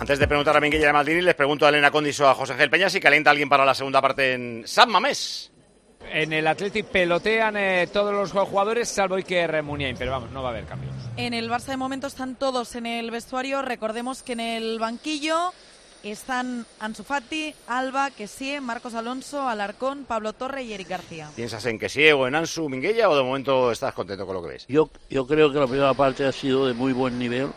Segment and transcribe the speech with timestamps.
[0.00, 2.70] Antes de preguntar a Minguilla de Maldini, les pregunto a Elena Condiso a José Ángel
[2.70, 5.52] Peña si calienta alguien para la segunda parte en San Mamés.
[6.10, 10.48] En el Athletic pelotean eh, todos los jugadores, salvo Iker Muniain, pero vamos, no va
[10.48, 10.94] a haber cambios.
[11.18, 13.60] En el Barça de momento están todos en el vestuario.
[13.60, 15.52] Recordemos que en el banquillo
[16.02, 21.28] están Ansu Fati, Alba, Kessie, Marcos Alonso, Alarcón, Pablo Torre y Eric García.
[21.36, 24.48] ¿Piensas en Kessie o en Ansu Minguella o de momento estás contento con lo que
[24.48, 24.66] ves?
[24.66, 27.50] Yo, yo creo que la primera parte ha sido de muy buen nivel,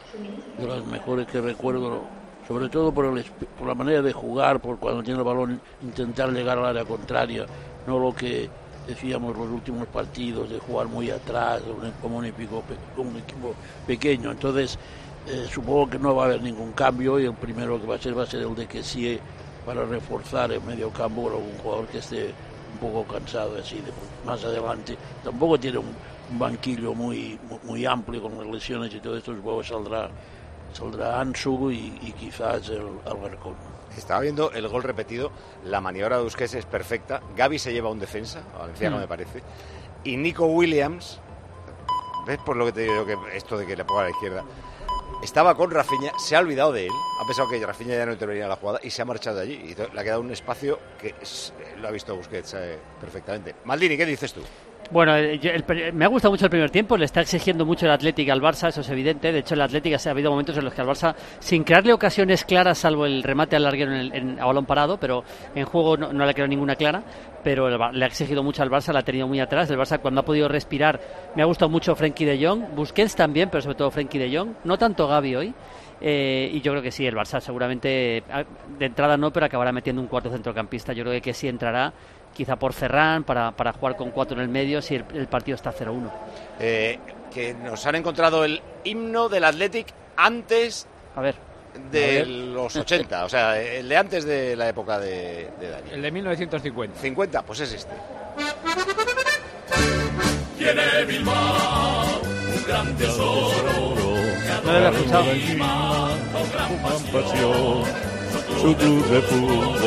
[0.58, 2.04] de las mejores que recuerdo,
[2.48, 3.24] sobre todo por, el,
[3.58, 7.46] por la manera de jugar, por cuando tiene el balón intentar llegar al área contraria,
[7.88, 8.50] no lo que
[8.88, 11.62] decíamos los últimos partidos de jugar muy atrás,
[12.02, 12.64] como un equipo,
[12.98, 13.54] un equipo
[13.88, 14.32] pequeño.
[14.32, 14.78] Entonces,
[15.28, 18.00] eh, supongo que no va a haber ningún cambio y el primero que va a
[18.00, 19.18] ser va a ser el de que sí
[19.66, 22.34] para reforzar el medio campo con algún jugador que esté
[22.74, 23.92] un poco cansado así de
[24.26, 24.98] más adelante.
[25.24, 29.68] Tampoco tiene un, banquillo muy, muy amplio con las lesiones y todo esto, supongo que
[29.68, 30.10] saldrá,
[30.74, 33.56] saldrá Ansu y, quizás el Albercón.
[33.98, 35.32] Estaba viendo el gol repetido,
[35.66, 39.00] la maniobra de Busquets es perfecta, Gaby se lleva un defensa, valenciano mm.
[39.00, 39.44] me parece,
[40.04, 41.20] y Nico Williams,
[42.26, 44.44] ¿ves por lo que te digo que esto de que le ponga a la izquierda?
[45.24, 48.44] estaba con Rafinha, se ha olvidado de él, ha pensado que Rafinha ya no intervenía
[48.44, 49.54] en la jugada y se ha marchado de allí.
[49.54, 51.16] Y le ha quedado un espacio que
[51.80, 53.56] lo ha visto Busquets eh, perfectamente.
[53.64, 54.42] Maldini, ¿qué dices tú?
[54.94, 58.32] Bueno, eh, me ha gustado mucho el primer tiempo, le está exigiendo mucho el Atlético
[58.32, 59.32] al Barça, eso es evidente.
[59.32, 62.46] De hecho, el Atlético ha habido momentos en los que al Barça, sin crearle ocasiones
[62.46, 65.24] claras, salvo el remate al larguero en, a balón parado, pero
[65.56, 67.02] en juego no, le ha creado ninguna clara,
[67.44, 69.68] pero le ha exigido mucho al Barça, la ha tenido muy atrás.
[69.72, 71.00] El Barça, cuando ha podido respirar,
[71.36, 74.50] me ha gustado mucho Frenkie de Jong, Busquets también, pero sobre todo Frenkie de Jong,
[74.64, 75.54] no tanto Gaby hoy.
[76.02, 78.24] Eh, y yo creo que sí, el Barça seguramente,
[78.78, 80.94] de entrada no, pero acabará metiendo un cuarto centrocampista.
[80.94, 81.94] Yo creo que sí entrará
[82.34, 85.74] quizá por Ferran, para, para jugar con cuatro en el medio si el, partido está
[85.74, 86.12] 0-1.
[86.60, 87.00] Eh,
[87.34, 91.36] que nos han encontrado el himno del Athletic antes a ver.
[91.92, 95.92] de los 80, o sea, el de antes de la época de, de Dani.
[95.92, 97.00] El de 1950.
[97.00, 97.94] 50, pues es este.
[100.58, 102.22] Tiene Bilbao
[102.56, 103.96] un gran tesoro.
[104.64, 105.26] No lo he escuchado.
[108.62, 109.78] Su club de fútbol,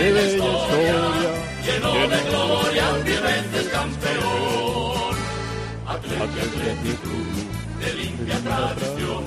[0.00, 1.29] de bella historia
[1.64, 5.14] lleno de gloria, mil veces campeón.
[5.86, 7.10] Atlético
[7.80, 9.24] de limpia tradición,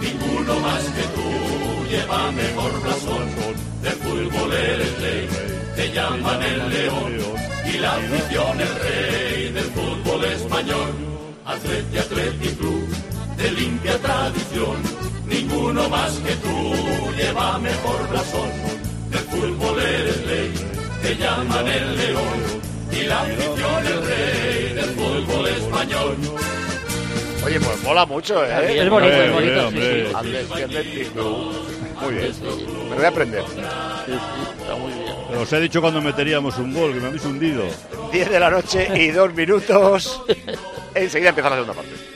[0.00, 3.26] ninguno más que tú lleva mejor blasón.
[3.82, 5.28] De fútbol eres ley,
[5.76, 7.12] te llaman el león,
[7.72, 10.92] y la afición el rey del fútbol español.
[11.44, 12.88] Atleti, Atleti Club,
[13.36, 14.76] de limpia tradición,
[15.26, 16.74] ninguno más que tú
[17.16, 18.50] lleva mejor blasón.
[19.10, 20.75] De fútbol eres ley
[21.06, 26.16] te llaman el león y la afición el rey del fútbol español.
[27.44, 28.82] Oye, pues mola mucho, ¿eh?
[28.82, 29.70] Es bonito, es bonito.
[32.00, 32.32] Muy bien.
[32.90, 33.44] Me voy a aprender.
[35.40, 37.64] Os he dicho cuando meteríamos un gol, que me habéis hundido.
[38.10, 40.22] 10 de la noche y dos minutos.
[40.94, 42.15] Enseguida empieza la segunda parte.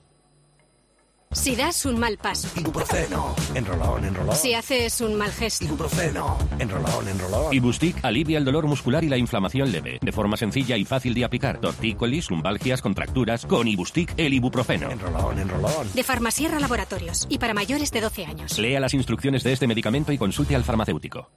[1.33, 2.49] Si das un mal paso.
[2.59, 3.33] Ibuprofeno.
[3.55, 4.35] Enrolón, enrolón.
[4.35, 5.63] Si haces un mal gesto.
[5.63, 6.37] Ibuprofeno.
[6.59, 7.53] Enrolón, enrolón.
[7.53, 9.97] Ibustic alivia el dolor muscular y la inflamación leve.
[10.01, 11.61] De forma sencilla y fácil de aplicar.
[11.61, 13.45] Tortícolis, lumbalgias, contracturas.
[13.45, 14.91] Con Ibustic, el ibuprofeno.
[14.91, 15.87] Enrolón, enrolón.
[15.93, 17.27] De Farmasierra Laboratorios.
[17.29, 18.59] Y para mayores de 12 años.
[18.59, 21.29] Lea las instrucciones de este medicamento y consulte al farmacéutico.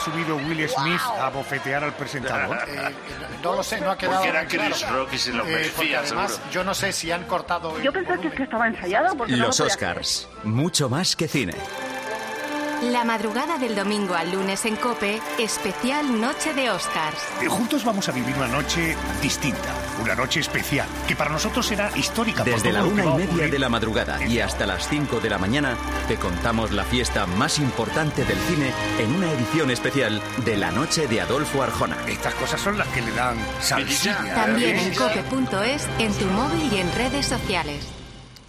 [0.00, 2.58] Subido Will Smith a bofetear al presentador?
[2.70, 2.94] Eh,
[3.42, 4.22] no lo sé, no ha quedado.
[4.22, 7.80] Porque era Chris Rock y se lo eh, además, yo no sé si han cortado.
[7.80, 9.16] Yo pensé que, estaba ensayado.
[9.16, 11.54] Porque Los Oscars, mucho más que cine.
[12.82, 17.18] La madrugada del domingo al lunes en Cope, especial Noche de Oscars.
[17.42, 21.90] Eh, juntos vamos a vivir una noche distinta, una noche especial, que para nosotros será
[21.94, 22.42] histórica.
[22.42, 25.76] Desde la una y media de la madrugada y hasta las cinco de la mañana,
[26.08, 31.06] te contamos la fiesta más importante del cine en una edición especial de la Noche
[31.06, 31.98] de Adolfo Arjona.
[32.08, 34.34] Estas cosas son las que le dan salsilla.
[34.34, 37.99] También en cope.es, en tu móvil y en redes sociales.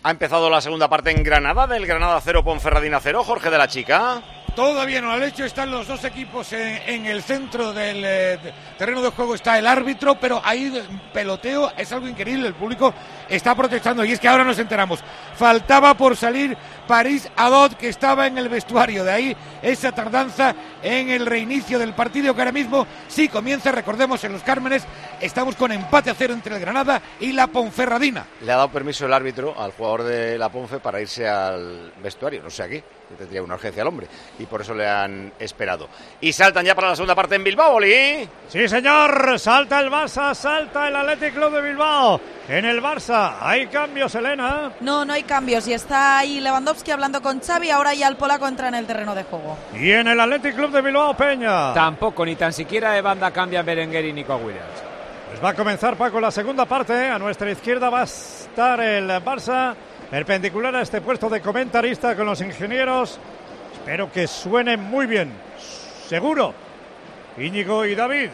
[0.03, 3.23] Ha empezado la segunda parte en Granada, del Granada 0, Ponferradina 0.
[3.23, 4.23] Jorge de la Chica.
[4.55, 8.39] Todavía no al hecho, están los dos equipos en, el centro del eh,
[8.77, 10.73] terreno de juego, está el árbitro, pero ahí
[11.13, 12.93] peloteo es algo increíble, el público
[13.29, 15.01] está protestando y es que ahora nos enteramos.
[15.35, 16.57] Faltaba por salir
[16.91, 19.05] París Abot, que estaba en el vestuario.
[19.05, 20.53] De ahí esa tardanza
[20.83, 23.71] en el reinicio del partido, que ahora mismo sí comienza.
[23.71, 24.83] Recordemos, en los Cármenes
[25.21, 28.25] estamos con empate a cero entre el Granada y la Ponferradina.
[28.41, 32.43] Le ha dado permiso el árbitro al jugador de la Ponfe para irse al vestuario,
[32.43, 34.07] no sé aquí, que tendría una urgencia al hombre,
[34.39, 35.87] y por eso le han esperado.
[36.19, 38.27] Y saltan ya para la segunda parte en Bilbao, Oli.
[38.47, 42.19] Sí, señor, salta el Barça, salta el Athletic Club de Bilbao.
[42.47, 44.71] En el Barça hay cambios, Elena.
[44.81, 48.47] No, no hay cambios y está ahí Lewandowski hablando con Xavi, ahora ya el polaco
[48.47, 49.57] entra en el terreno de juego.
[49.73, 51.73] Y en el Athletic Club de Bilbao, Peña.
[51.73, 54.91] Tampoco, ni tan siquiera de banda cambian Berenguer y Nico Williams.
[55.29, 57.07] Pues va a comenzar Paco la segunda parte.
[57.07, 59.73] A nuestra izquierda va a estar el Barça,
[60.11, 63.17] perpendicular a este puesto de comentarista con los ingenieros.
[63.73, 65.31] Espero que suene muy bien.
[66.07, 66.53] Seguro.
[67.37, 68.29] Íñigo y David.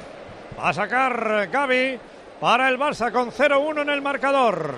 [0.60, 2.00] Va a sacar Gaby
[2.42, 4.74] para el Barça con 0-1 en el marcador.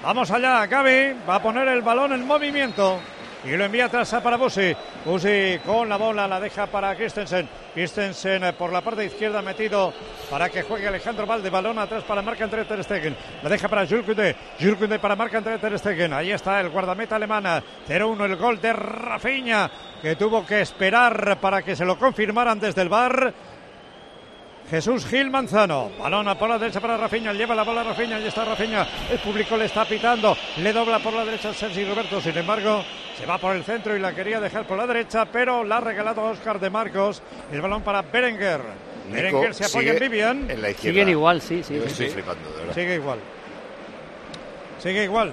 [0.00, 3.00] Vamos allá, Gaby va a poner el balón en movimiento
[3.46, 4.74] y lo envía atrás para Busi.
[5.04, 7.48] Busi con la bola la deja para Christensen.
[7.72, 9.92] Christensen eh, por la parte izquierda metido
[10.28, 11.48] para que juegue Alejandro Valde.
[11.48, 13.16] Balón atrás para marca entre Ter Stegen.
[13.42, 14.98] La deja para Jules Koundé.
[14.98, 16.12] Para marca entre Ter Stegen.
[16.12, 17.62] Ahí está el guardameta alemana.
[17.88, 19.70] 0-1 el gol de Rafinha
[20.02, 23.32] que tuvo que esperar para que se lo confirmaran desde el bar.
[24.68, 25.92] Jesús Gil Manzano.
[25.96, 27.32] Balón a por la derecha para Rafinha.
[27.32, 28.18] Lleva la bola a Rafinha.
[28.18, 28.86] Y está Rafinha.
[29.08, 30.36] El público le está pitando.
[30.56, 32.20] Le dobla por la derecha Sergi Roberto.
[32.20, 32.82] Sin embargo,
[33.16, 35.80] se va por el centro y la quería dejar por la derecha, pero la ha
[35.80, 37.22] regalado a Oscar de Marcos.
[37.50, 38.60] El balón para Berenguer.
[39.10, 40.50] Berenguer se apoya en Vivian.
[40.50, 40.92] En la izquierda.
[40.92, 41.76] Siguen igual, sí, sí.
[41.76, 41.88] Yo sí.
[41.88, 42.74] estoy flipando, de verdad.
[42.74, 43.18] Sigue igual.
[44.78, 45.32] Sigue igual.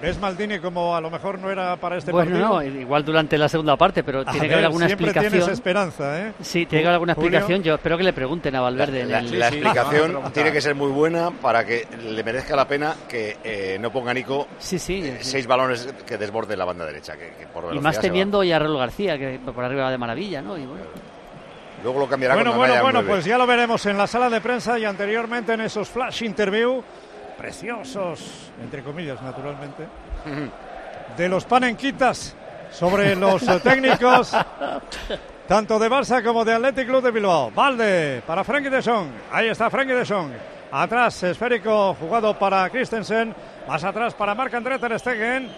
[0.00, 2.48] ¿Ves Maldini como a lo mejor no era para este Bueno, partido?
[2.48, 5.32] no, igual durante la segunda parte, pero A tiene que ver, haber alguna siempre explicación.
[5.40, 6.32] tienes esperanza, ¿eh?
[6.40, 7.28] Sí, tiene que haber alguna Julio.
[7.38, 7.62] explicación.
[7.62, 9.02] Yo espero que le pregunten a Valverde.
[9.02, 9.58] en La, el- la Sí, sí.
[9.58, 13.92] explicación tiene que ser muy buena para que le merezca la pena que eh, no
[13.92, 15.02] ponga Nico Sí, sí.
[15.04, 17.14] eh, seis balones que desborde la banda derecha.
[17.18, 18.00] Que, que por Y más va.
[18.00, 20.56] teniendo ya a Raúl García, que por arriba va de maravilla, ¿no?
[20.56, 20.84] Y bueno.
[21.82, 24.78] Luego lo cambiará Bueno, bueno, bueno, pues ya lo veremos en la sala de prensa
[24.78, 26.82] y anteriormente en esos flash interview
[27.40, 29.86] preciosos, entre comillas, naturalmente,
[31.16, 32.36] de los panenquitas
[32.70, 34.36] sobre los técnicos,
[35.48, 37.50] tanto de Barça como de Athletic Club de Bilbao.
[37.50, 39.08] Valde para Frankie de Jong.
[39.32, 40.32] Ahí está Frankie de Jong.
[40.70, 43.34] Atrás, esférico jugado para Christensen.
[43.66, 45.50] Más atrás para Marc-André Ter Stegen.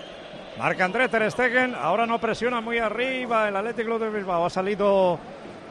[0.58, 1.74] Marc-André Ter Stegen.
[1.74, 4.46] Ahora no presiona muy arriba el Athletic Club de Bilbao.
[4.46, 5.18] Ha salido,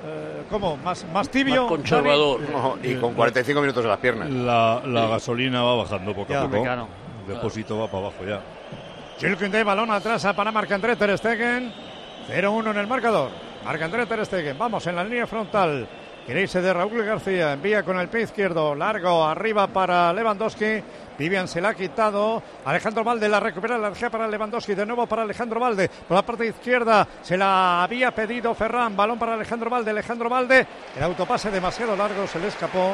[0.03, 0.77] eh, ¿cómo?
[0.77, 1.67] Más, más tibio.
[1.83, 2.09] Xavi?
[2.09, 4.29] No, y con 45 minutos en las piernas.
[4.29, 6.41] La, la gasolina va bajando poco Ya.
[6.43, 6.63] a poco.
[6.63, 6.87] Claro.
[7.27, 8.41] El depósito va para abajo ya.
[9.19, 11.71] Gil Koundé, balón atrás a para Marc-André Ter Stegen.
[12.27, 13.29] 0-1 en el marcador.
[13.63, 14.57] Marc-André Ter Stegen.
[14.57, 15.87] Vamos en la línea frontal.
[16.25, 17.53] Quiere irse de Raúl García.
[17.53, 18.73] Envía con el pie izquierdo.
[18.75, 20.81] Largo arriba para Lewandowski.
[21.21, 22.41] Vivian se la ha quitado.
[22.65, 23.77] Alejandro Valde la recupera.
[23.77, 24.73] La deja para Lewandowski.
[24.73, 25.87] De nuevo para Alejandro Valde.
[25.87, 28.97] Por la parte izquierda se la había pedido Ferran.
[28.97, 29.91] Balón para Alejandro Valde.
[29.91, 30.65] Alejandro Valde.
[30.97, 32.25] El autopase demasiado largo.
[32.25, 32.93] Se le escapó.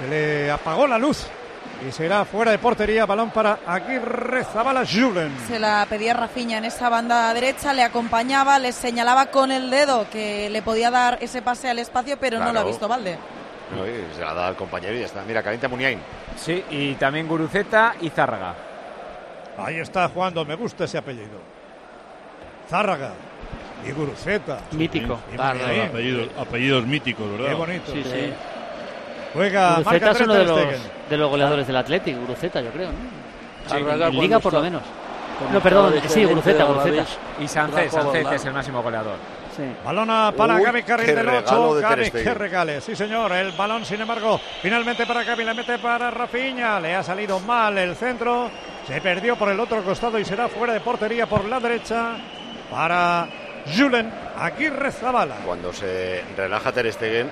[0.00, 1.28] Se le apagó la luz.
[1.88, 3.06] Y será fuera de portería.
[3.06, 5.32] Balón para Aguirre Zabala Julen.
[5.46, 10.10] Se la pedía Rafiña en esa banda derecha, le acompañaba, le señalaba con el dedo
[10.10, 13.16] que le podía dar ese pase al espacio, pero no lo ha visto Valde.
[14.14, 15.22] Se la da al compañero y ya está.
[15.26, 15.98] Mira, calienta Muniain.
[16.36, 18.54] Sí, y también Guruceta y Zárraga.
[19.58, 21.40] Ahí está jugando, me gusta ese apellido.
[22.68, 23.12] Zárraga
[23.86, 24.60] y Guruceta.
[24.72, 25.18] Mítico.
[25.32, 27.48] Y Zárraga, apellidos, apellidos míticos, ¿verdad?
[27.48, 27.92] Qué bonito.
[27.92, 28.32] Sí, sí.
[29.34, 30.60] Juega Guruceta es uno de los,
[31.10, 33.22] de los goleadores del Athletic, Guruceta, yo creo, ¿no?
[33.66, 34.82] Sí, Liga por lo menos.
[35.52, 37.04] No, perdón, sí, Guruceta, Guruceta.
[37.40, 39.16] Y Sánchez, Sánchez es el máximo goleador.
[39.56, 39.62] Sí.
[39.84, 41.74] Balona para Uy, Gaby Carril qué del regalo 8.
[41.74, 42.80] de Gaby, qué regale.
[42.80, 43.32] Sí, señor.
[43.32, 45.44] El balón, sin embargo, finalmente para Gaby.
[45.44, 46.80] Le mete para Rafinha.
[46.80, 48.50] Le ha salido mal el centro.
[48.86, 52.16] Se perdió por el otro costado y será fuera de portería por la derecha
[52.70, 53.28] para
[53.76, 55.36] Julen Aguirre Zabala.
[55.44, 57.30] Cuando se relaja Ter Stegen,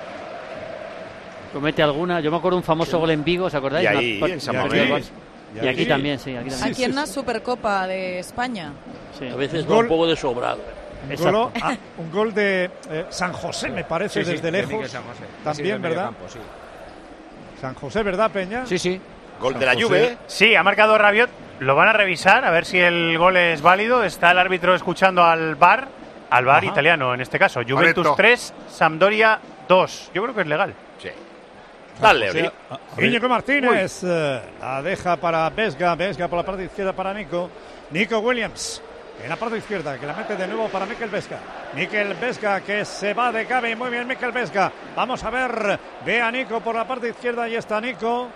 [1.53, 2.21] Comete alguna.
[2.21, 3.83] Yo me acuerdo un famoso gol en Vigo, ¿os acordáis?
[3.83, 4.91] Y ahí, Una- en San y Mamés.
[4.91, 6.71] aquí, Y aquí también, sí, aquí también.
[6.71, 8.71] Aquí en la Supercopa de España.
[9.19, 9.27] Sí.
[9.27, 9.75] A veces Gol.
[9.75, 10.59] va un poco de sobrado.
[11.05, 11.31] Un, Exacto.
[11.31, 14.89] golo- ah, un gol de eh, San José, me parece, Sí, desde de lejos.
[14.89, 15.23] San José.
[15.43, 16.05] También, ¿verdad?
[16.05, 16.39] campo, sí.
[17.59, 18.65] San José, ¿verdad, Peña?
[18.65, 18.99] Sí, sí.
[19.39, 19.83] gol San de la José.
[19.85, 20.17] Juve.
[20.27, 21.29] Sí, ha marcado Rabiot.
[21.59, 24.03] Lo van a revisar a ver si el gol es válido.
[24.03, 25.87] Está el árbitro escuchando al VAR,
[26.31, 27.61] al VAR italiano en este caso.
[27.67, 28.15] Juventus Correcto.
[28.15, 30.11] 3, Sampdoria 2.
[30.13, 30.73] Yo creo que es legal.
[30.99, 31.09] Sí.
[31.99, 32.49] Dale, O sea, Oli.
[32.69, 36.93] a- a ver, Íñigo Martínez eh, la deja para Vesga, Vesga por la parte izquierda
[36.93, 37.47] para Nico,
[37.91, 38.81] Nico Williams
[39.23, 41.39] en la parte izquierda que la mete de nuevo para Mikel Vesga,
[41.75, 46.21] Mikel Vesga que se va de cabe, muy bien Mikel Vesga, vamos a ver, ve
[46.21, 48.29] a Nico por la parte izquierda, ahí está Nico,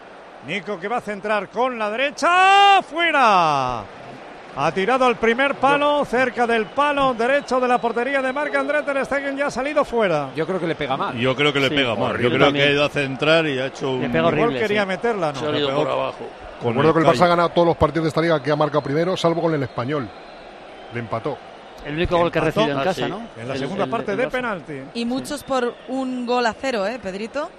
[0.47, 3.83] Nico que va a centrar con la derecha, fuera,
[4.57, 8.83] Ha tirado el primer palo cerca del palo derecho de la portería de Marc André
[8.83, 10.29] Ter Stegen ya ha salido fuera.
[10.33, 11.17] Yo creo que le pega mal.
[11.17, 12.17] Yo creo que le Sí, pega mal.
[12.17, 14.03] Yo creo que ha ido a centrar y ha hecho un.
[14.05, 15.39] Igual quería meterla, ¿no?
[15.41, 16.29] Se ha ido por abajo.
[16.61, 17.05] Con Recuerdo que el.
[17.05, 19.53] Barça ha ganado todos los partidos de esta liga que ha marcado primero, salvo con
[19.53, 20.07] el español.
[20.95, 21.37] Le empató.
[21.85, 23.09] El único gol que recibido en Ah, casa, sí.
[23.11, 23.21] ¿no?
[23.39, 24.73] En la El- segunda el- parte el de penalti.
[24.95, 27.51] Y muchos por un gol a cero, ¿eh, Pedrito?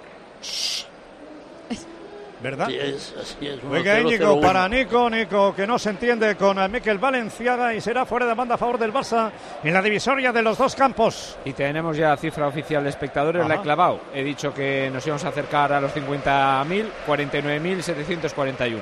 [2.39, 2.67] ¿Verdad?
[2.67, 3.59] Así es, así es.
[3.63, 4.01] Oiga, 1-0-0-1.
[4.01, 8.35] Íñigo, para Nico, Nico que no se entiende con Miquel Valenciaga y será fuera de
[8.35, 9.31] banda a favor del Barça
[9.63, 11.35] en la divisoria de los dos campos.
[11.45, 13.61] Y tenemos ya cifra oficial de espectadores, la Ajá.
[13.61, 14.01] he clavado.
[14.13, 18.81] He dicho que nos íbamos a acercar a los 50.000, 49.741.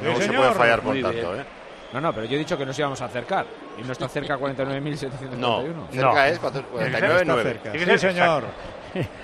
[0.00, 1.44] No se puede fallar por tanto, ¿eh?
[1.92, 3.46] No, no, pero yo he dicho que nos íbamos a acercar.
[3.78, 5.36] Y no está cerca 49.741.
[5.38, 7.20] No, cerca es 49.9.
[7.20, 7.72] Está cerca.
[7.72, 8.44] Sí, señor.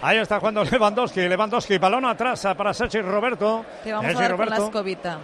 [0.02, 1.28] Ahí está jugando Lewandowski.
[1.28, 3.64] Lewandowski, balón atrás para Sergi Roberto.
[3.82, 4.64] Te vamos Sergi a dar con la Roberto.
[4.66, 5.18] escobita.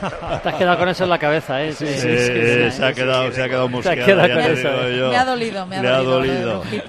[0.42, 1.72] Te has quedado con eso en la cabeza, ¿eh?
[1.72, 4.06] Sí, eh, se ha quedado, se ha quedado Se ha mosqueado.
[4.06, 5.10] quedado.
[5.10, 6.34] Me ha dolido, me ha Le ha dolido.
[6.54, 6.84] lo de dolido.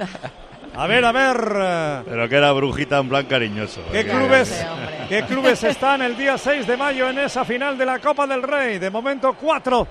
[0.78, 2.04] A ver, a ver.
[2.06, 3.82] Pero que era brujita en plan cariñoso.
[3.92, 4.66] ¿Qué clubes,
[5.08, 8.44] ¿Qué clubes están el día 6 de mayo en esa final de la Copa del
[8.44, 8.80] Rey?
[8.80, 9.88] De momento, cuatro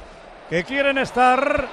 [0.48, 1.68] que quieren estar.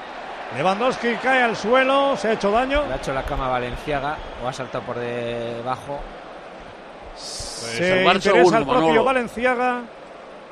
[0.55, 2.85] Lewandowski cae al suelo, se ha hecho daño.
[2.87, 5.99] Le ha hecho la cama a Valenciaga o ha saltado por debajo.
[7.15, 9.03] se Barça interesa uno, el propio Manolo.
[9.03, 9.81] Valenciaga.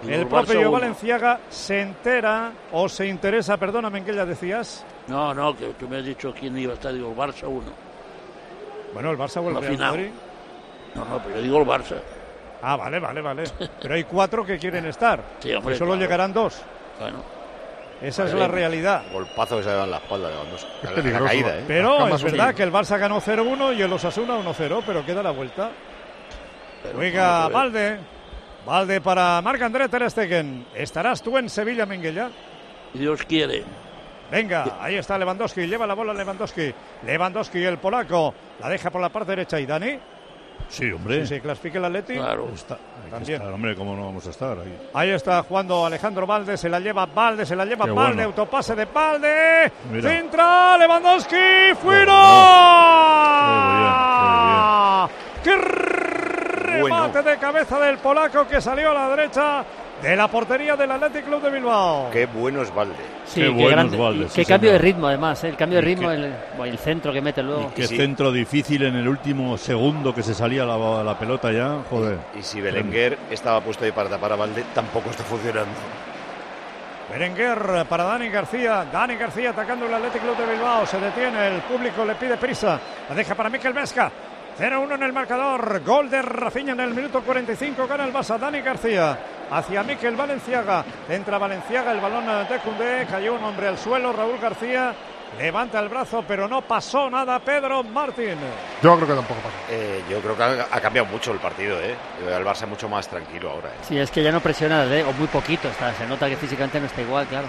[0.01, 0.71] Y El propio.
[0.71, 4.85] Valenciaga se entera o se interesa, perdóname, ¿en qué ya decías?
[5.07, 6.93] No, no, que tú me has dicho quién iba a estar.
[6.93, 7.88] Digo, el Barça 1.
[8.93, 9.91] Bueno, el Barça Real final.
[9.91, 10.09] Madrid.
[10.95, 11.95] No, no, pero yo digo el Barça.
[12.61, 13.43] Ah, vale, vale, vale.
[13.81, 15.23] Pero hay cuatro que quieren estar.
[15.39, 16.01] Sí, hombre, y solo claro.
[16.01, 16.61] llegarán dos.
[16.99, 17.23] Bueno.
[18.01, 19.03] Esa es la realidad.
[19.11, 20.35] Golpazo que se ha dado en la espalda de
[21.11, 21.63] La- la caída, ¿eh?
[21.67, 25.31] Pero es verdad que el Barça ganó 0-1 y el Osasuna 1-0, pero queda la
[25.31, 25.69] vuelta.
[26.81, 27.53] Pero Oiga, vamos a ver.
[27.53, 27.99] Valde.
[28.65, 30.65] Valde para Marc André Ter Stegen.
[30.75, 32.29] ¿Estarás tú en Sevilla, Minguella?
[32.93, 33.63] Dios quiere.
[34.31, 36.73] Venga, ahí está Lewandowski, lleva la bola Lewandowski.
[37.05, 39.59] Lewandowski, el polaco, la deja por la parte derecha.
[39.59, 39.97] ¿Y Dani?
[40.67, 41.25] Sí, hombre.
[41.25, 42.13] Sí, sí, clasifica el Atleti.
[42.13, 42.49] Claro.
[42.53, 42.77] Está,
[43.09, 43.41] También.
[43.41, 44.77] estar, hombre, ¿cómo no vamos a estar ahí?
[44.93, 48.27] Ahí está jugando Alejandro Valde, se la lleva Valde, se la lleva Qué Valde, bueno.
[48.29, 49.71] autopase de Valde.
[49.91, 50.09] Mira.
[50.09, 52.15] Centra, Lewandowski, fuera.
[55.43, 59.63] ¡Qué remate de cabeza del polaco que salió a la derecha
[60.01, 62.09] de la portería del Athletic Club de Bilbao!
[62.11, 62.95] Qué bueno es Valde.
[63.25, 64.25] Sí, Qué qué, buenos grande.
[64.25, 64.81] Y sí, qué cambio señor.
[64.81, 65.43] de ritmo, además.
[65.43, 65.49] ¿eh?
[65.49, 67.71] El cambio de Y ritmo, qué- el, bueno, el centro que mete luego.
[67.75, 67.97] Qué sí.
[67.97, 71.79] centro difícil en el último segundo que se salía la, la pelota ya.
[71.89, 72.17] Joder.
[72.37, 75.73] Y si Belenguer estaba puesto ahí para tapar a Valde, tampoco está funcionando.
[77.11, 78.85] Berenguer para Dani García.
[78.91, 80.85] Dani García atacando el Athletic Club de Bilbao.
[80.85, 82.79] Se detiene, el público le pide prisa.
[83.09, 84.11] La deja para Miquel Vesca.
[84.59, 85.81] 0-1 en el marcador.
[85.83, 87.87] Gol de Rafinha en el minuto 45.
[87.87, 88.37] Gana el Barça.
[88.37, 89.17] Dani García
[89.51, 90.83] hacia Miquel Valenciaga.
[91.09, 93.05] Entra Valenciaga, el balón de Cundé.
[93.09, 94.13] Cayó un hombre al suelo.
[94.13, 94.93] Raúl García
[95.37, 97.39] levanta el brazo, pero no pasó nada.
[97.39, 98.35] Pedro Martín.
[98.81, 99.55] Yo creo que tampoco pasa.
[99.69, 101.95] Eh, yo creo que ha, ha cambiado mucho el partido, ¿eh?
[102.27, 103.77] El Barça mucho más tranquilo ahora, ¿eh?
[103.87, 105.03] Sí, es que ya no presiona, ¿eh?
[105.03, 105.67] o muy poquito.
[105.67, 107.47] Está, se nota que físicamente no está igual, claro.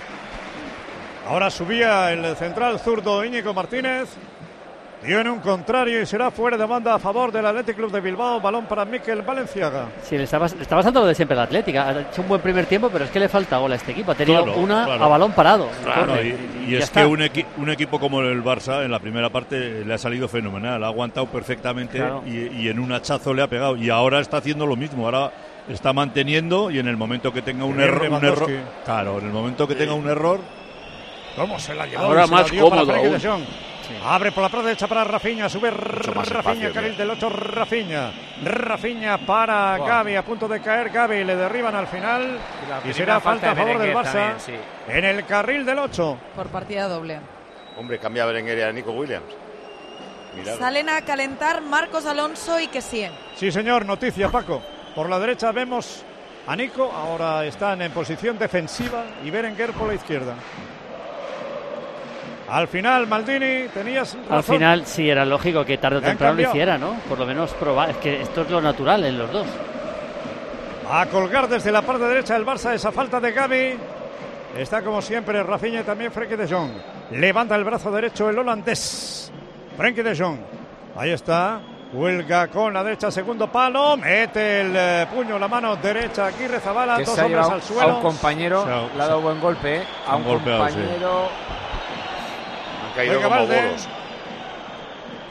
[1.28, 4.08] Ahora subía el central zurdo Íñigo Martínez.
[5.02, 8.00] Dio en un contrario y será fuera de banda a favor del Athletic Club de
[8.02, 8.38] Bilbao.
[8.38, 9.86] Balón para Miquel Valenciaga.
[10.02, 11.88] Sí, le está, le está pasando lo de siempre la Atlética.
[11.88, 14.12] Ha hecho un buen primer tiempo, pero es que le falta gol a este equipo.
[14.12, 15.04] Ha tenido Claro, una claro.
[15.04, 15.68] a balón parado.
[15.82, 17.00] Claro, y, es está.
[17.00, 20.28] que un, equi- un equipo como el Barça en la primera parte le ha salido
[20.28, 22.22] fenomenal, ha aguantado perfectamente Claro.
[22.26, 23.76] y, y en un hachazo le ha pegado.
[23.76, 25.32] Y ahora está haciendo lo mismo, ahora
[25.66, 28.54] está manteniendo y en el momento que tenga un error, un error, Lewandowski.
[28.84, 30.40] claro, en el momento que tenga un error,
[31.36, 32.02] ¿Cómo se la llevó?
[32.02, 33.16] Ahora se más cómodo aún.
[34.04, 38.12] Abre por la parte derecha para Rafinha, sube espacio, carril del 8, Rafinha.
[38.42, 39.88] Rafinha para Buah.
[39.88, 43.54] Gaby, a punto de caer Gaby, le derriban al final la y será falta a
[43.54, 44.54] favor del Barça también, sí.
[44.88, 46.18] en el carril del 8.
[46.34, 47.20] Por partida doble.
[47.76, 49.32] Hombre, cambia a Berenguer y a Nico Williams.
[50.36, 50.58] Mirad.
[50.58, 53.06] Salen a calentar Marcos Alonso y que sí.
[53.34, 54.62] Sí, señor, noticia, Paco.
[54.94, 56.04] Por la derecha vemos
[56.46, 60.34] a Nico, ahora están en posición defensiva y Berenguer por la izquierda.
[62.50, 64.34] Al final, Maldini, tenías razón.
[64.36, 66.94] Al final sí era lógico que tarde o temprano lo hiciera, ¿no?
[67.08, 67.90] Por lo menos probar.
[67.90, 69.46] Es que esto es lo natural en los dos.
[70.90, 73.78] A colgar desde la parte derecha del Barça esa falta de Gaby.
[74.58, 76.70] Está como siempre Rafinha y también Frenkie de Jong.
[77.12, 79.30] Levanta el brazo derecho el holandés.
[79.76, 80.38] Frenkie de Jong.
[80.96, 81.60] Ahí está.
[81.92, 83.96] Huelga con la derecha, segundo palo.
[83.96, 86.26] Mete el eh, puño, la mano derecha.
[86.26, 87.96] Aquí Rezabala, dos hombres al a suelo.
[87.96, 89.82] un compañero, Se ha- le ha dado buen golpe, ¿eh?
[90.08, 90.74] a un golpeado, sí.
[92.90, 93.62] Han caído Venga, como Valde.
[93.62, 93.88] bolos.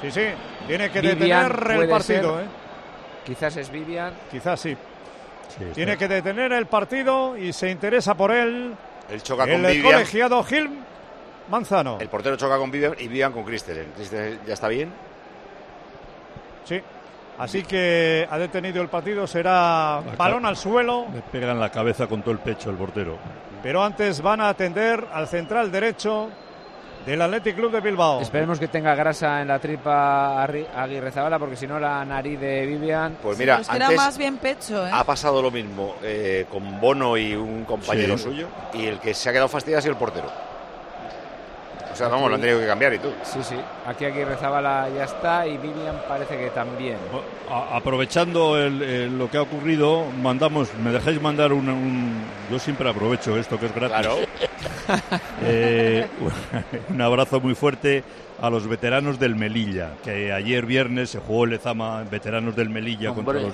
[0.01, 0.25] Sí, sí.
[0.67, 2.37] Tiene que Vivian detener el partido.
[2.37, 2.45] ser.
[2.45, 2.49] ¿eh?
[3.25, 4.13] Quizás es Vivian.
[4.31, 4.75] Quizás sí.
[5.57, 8.73] sí, Tiene que detener el partido y se interesa por él
[9.09, 9.93] Él choca el con Vivian.
[9.93, 10.69] colegiado Gil
[11.49, 11.97] Manzano.
[11.99, 13.91] El portero choca con Vivian y Vivian con Christensen.
[13.95, 14.91] Christensen ya está bien.
[16.65, 16.81] Sí.
[17.39, 22.05] Así que ha detenido el partido, será balón al suelo, Le pega en la cabeza
[22.07, 23.17] con todo el pecho el portero.
[23.63, 26.29] pero antes van a atender al central derecho
[27.05, 28.21] del Athletic Club de Bilbao.
[28.21, 32.65] Esperemos que tenga grasa en la tripa Aguirre Zabala, porque si no la nariz de
[32.65, 33.17] Vivian.
[33.21, 34.91] Pues mira, Pues era antes más bien pecho, ¿eh?
[34.93, 38.23] ha pasado lo mismo eh, con Bono y un compañero Sí.
[38.25, 38.47] suyo.
[38.73, 40.27] Y el que se ha quedado fastidiado ha sido el portero.
[41.91, 43.11] O sea, vamos, lo han tenido que cambiar y todo.
[43.23, 43.55] Sí, sí.
[43.85, 46.97] Aquí Aguirre Zabala ya está y Vivian parece que también.
[47.51, 52.57] A- aprovechando el- el- lo que ha ocurrido, mandamos, me dejáis mandar un, un- yo
[52.59, 53.97] siempre aprovecho esto que es gratis.
[53.97, 54.15] Claro.
[55.43, 56.05] Eh,
[56.89, 58.03] un abrazo muy fuerte
[58.41, 63.13] a los veteranos del Melilla, que ayer viernes se jugó el Lezama veteranos del Melilla
[63.13, 63.53] contra los,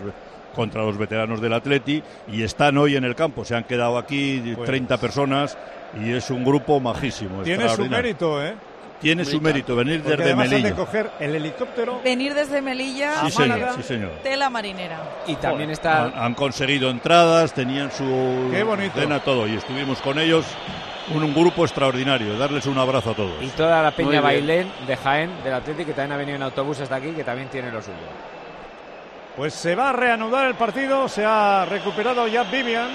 [0.56, 3.46] contra los veteranos del Atleti y están hoy en el campo.
[3.46, 5.58] Se han quedado aquí Pues- 30 personas
[6.04, 7.42] y es un grupo majísimo.
[7.44, 8.54] Tiene su mérito, ¿eh?
[9.02, 10.74] Tiene su mérito venir Porque desde han de Melilla.
[10.76, 14.12] coger el helicóptero Venir desde Melilla Sí, a señor, Málaga, sí, señor.
[14.24, 15.00] tela marinera.
[15.28, 18.98] Y también Han, está han conseguido entradas, tenían su Qué bonito.
[19.00, 20.46] cena, todo, y estuvimos con ellos.
[21.14, 22.38] Un, un grupo extraordinario.
[22.38, 23.42] Darles un abrazo a todos.
[23.42, 24.22] y toda la peña.
[24.22, 27.48] Bailén de Jaén, del Atlético, que también ha venido en autobús hasta aquí, que también
[27.50, 27.96] tiene lo suyo.
[29.36, 32.90] Pues se va a reanudar el partido, se ha recuperado ya Vivian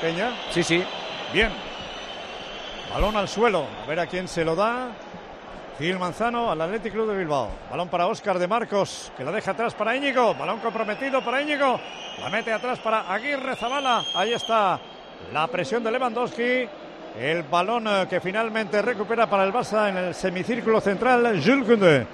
[0.00, 0.30] Peña.
[0.50, 0.82] Sí, sí.
[1.32, 1.50] Bien.
[2.92, 4.88] Balón al suelo, a ver a quién se lo da.
[5.78, 7.50] Gil Manzano al Athletic Club de Bilbao.
[7.68, 10.32] Balón para Óscar de Marcos, que la deja atrás para Íñigo.
[10.34, 11.80] Balón comprometido para Íñigo.
[12.20, 14.04] La mete atrás para Aguirre Zabala.
[14.14, 14.78] Ahí está
[15.32, 16.68] la presión de Lewandowski.
[17.18, 22.06] El balón eh, que finalmente recupera para el Barça en el semicírculo central, Jules Koundé.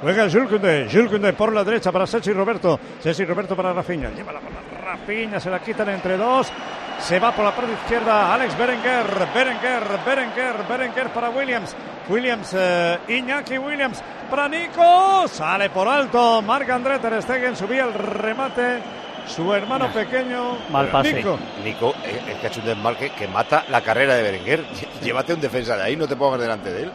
[0.00, 4.10] Juega Jules Koundé, Jules Koundé por la derecha para Ceci Roberto, Ceci Roberto para Rafinha,
[4.10, 6.50] lleva la bola Rafinha, se la quitan entre dos,
[6.98, 11.76] se va por la parte izquierda Alex Berenguer, Berenguer, Berenguer, Berenguer para Williams,
[12.08, 14.02] Williams, eh, Iñaki Williams.
[14.30, 17.56] Para Nico, sale por alto, Marc André Ter Stegen.
[17.56, 18.80] Subía el remate,
[19.26, 21.14] su hermano pequeño, Mal pase.
[21.14, 21.38] Nico.
[21.64, 24.64] Nico, eh, es que ha hecho un desmarque que mata la carrera de Berenguer.
[25.02, 26.92] Llévate un defensa de ahí, no te pongas delante de él.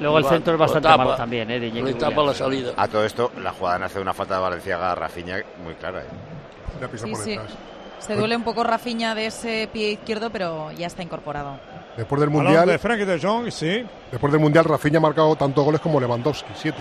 [0.00, 1.60] Luego el centro es bastante tapa, malo también, ¿eh?
[1.60, 2.72] De tapa la salida.
[2.76, 6.00] A todo esto, la jugada nace una falta de Valenciaga a Rafinha muy clara.
[6.00, 6.06] ¿eh?
[6.80, 7.30] La pisa Sí, por sí.
[7.32, 7.50] detrás.
[7.98, 11.58] Se duele un poco Rafiña de ese pie izquierdo, pero ya está incorporado.
[11.98, 13.84] Después del Mundial, de Frankie de Jong, sí.
[14.10, 16.78] después del Mundial, Rafinha ha marcado tantos goles como Lewandowski, siete.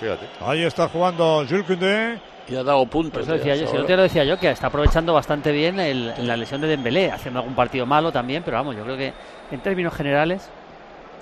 [0.00, 0.26] Fíjate.
[0.40, 2.18] Ahí está jugando Jules Koundé.
[2.46, 3.22] Y ha dado puntos.
[3.22, 5.80] eso decía ya, yo, si no te lo decía yo, que está aprovechando bastante bien
[5.80, 9.14] el- la lesión de Dembélé, haciendo algún partido malo también, pero vamos, yo creo que
[9.50, 10.50] en términos generales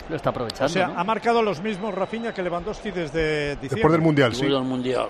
[0.09, 0.67] lo está aprovechando.
[0.67, 0.99] O sea, ¿no?
[0.99, 3.69] ha marcado los mismos Rafinha que Lewandowski desde diciembre.
[3.77, 4.47] Después del Mundial, sí.
[4.47, 5.07] Del Mundial.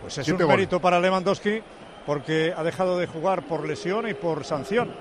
[0.00, 1.60] Pues es Siete un mérito para Lewandowski
[2.06, 4.92] porque ha dejado de jugar por lesión y por sanción.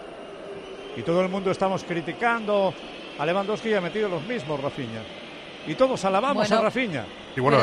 [0.96, 2.74] Y todo el mundo estamos criticando
[3.20, 5.02] a Lewandowski y ha metido los mismos Rafinha.
[5.68, 6.58] Y todos alabamos Bueno.
[6.58, 7.06] a Rafinha.
[7.36, 7.60] Y bueno,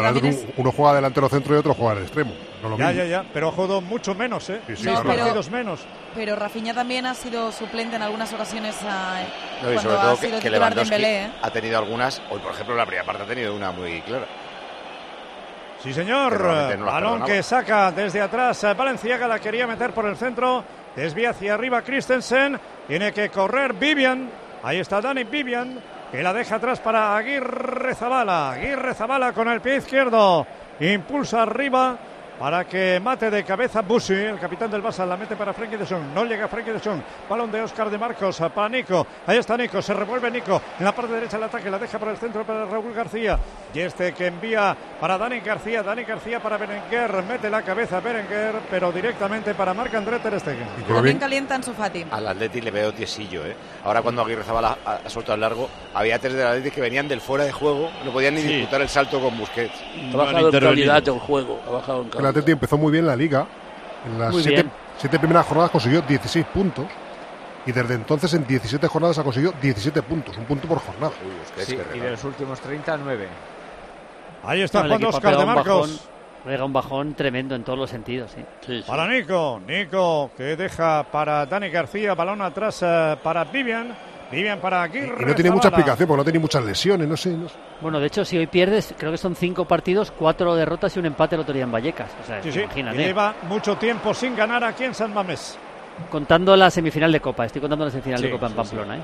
[0.57, 2.33] uno, juega delantero centro y otro juega en el extremo.
[2.63, 3.03] No lo Ya, mismo.
[3.03, 3.25] ya, ya.
[3.33, 4.61] Pero ha jugado mucho menos, ¿eh?
[4.67, 5.09] Sí, sí, No, claro.
[5.09, 5.81] pero- partidos menos.
[6.15, 9.23] Pero Rafinha también ha sido suplente en algunas ocasiones a-
[9.63, 11.31] No, y sobre ha todo sido que, que Lewandowski Dembélé, ¿eh?
[11.43, 12.21] ha tenido algunas.
[12.31, 14.27] Hoy, por ejemplo, la primera parte ha tenido una muy clara.
[15.83, 16.41] Sí, señor.
[16.79, 18.63] No Balón que saca desde atrás.
[18.65, 20.65] eh, Valenciaga la quería meter por el centro.
[20.97, 22.59] Desvía hacia arriba Christensen.
[22.87, 24.31] Tiene que correr Vivian.
[24.63, 25.79] Ahí está Dani Vivian.
[26.15, 28.53] Que la deja atrás para Aguirre Zabala.
[28.53, 30.47] Aguirre Zabala con el pie izquierdo.
[30.79, 31.99] Impulsa arriba
[32.39, 35.87] para que mate de cabeza Busi, el capitán del Barça, la mete para Frenkie de
[35.87, 36.13] Jong.
[36.15, 37.01] No llega Frenkie de Jong.
[37.29, 39.07] Balón de Oscar de Marcos para Nico.
[39.27, 40.61] Ahí está Nico, se revuelve Nico.
[40.79, 43.39] En la parte derecha el ataque, la deja para el centro para Raúl García.
[43.73, 45.83] Y este que envía para Dani García.
[45.83, 47.23] Dani García para Berenguer.
[47.23, 50.67] Mete la cabeza Berenguer, pero directamente para Marc André Ter Stegen.
[50.79, 52.05] Y También bien, calienta en su Fati.
[52.11, 53.57] Al Atleti le veo tiesillo, ¿eh?
[53.85, 57.21] Ahora cuando Aguirre Zabala ha, soltado el largo, había tres del Atleti que venían del
[57.21, 58.49] fuera de juego, no podían ni Sí.
[58.49, 59.75] disputar el salto con Busquets.
[60.13, 61.61] Ha bajado en calidad el juego.
[61.67, 62.31] Ha bajado en el.
[62.31, 63.47] Atleti empezó muy bien la liga.
[64.07, 64.67] En las siete,
[64.99, 66.87] siete primeras jornadas consiguió 16 puntos.
[67.67, 71.13] Y desde entonces en 17 jornadas ha conseguido 17 puntos, un punto por jornada.
[71.25, 73.29] Uy, Busquets, Sí, y de los últimos 30, 9.
[74.45, 75.65] Ahí está No, jugando Oscar de Marcos.
[75.65, 75.91] bajón,
[76.45, 78.45] pega un bajón tremendo en todos los sentidos, sí.
[78.67, 78.85] Sí, sí.
[78.87, 83.97] Para Nico, Nico que deja para Dani García, balón atrás eh, para Vivian,
[84.35, 85.17] Vivian para Aguirre.
[85.21, 87.31] Y no tiene mucha explicación porque no tiene muchas lesiones, no sé.
[87.31, 87.55] no sé.
[87.81, 91.07] Bueno, de hecho, si hoy pierdes, creo que son cinco partidos, cuatro derrotas y un
[91.07, 92.11] empate el otro día en Vallecas.
[92.23, 92.97] O sea, Sí, sí, imagínate.
[93.03, 95.59] y lleva mucho tiempo sin ganar aquí en San Mamés.
[96.11, 98.97] Contando la semifinal de Copa, estoy contando la semifinal Sí, de Copa en sí, Pamplona.
[98.97, 99.01] ¿eh?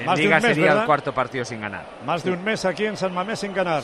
[0.00, 0.82] En Más de Liga un mes, sería ¿verdad?
[0.82, 1.84] el cuarto partido sin ganar.
[2.04, 3.82] Más de un mes aquí en San Mamés sin ganar.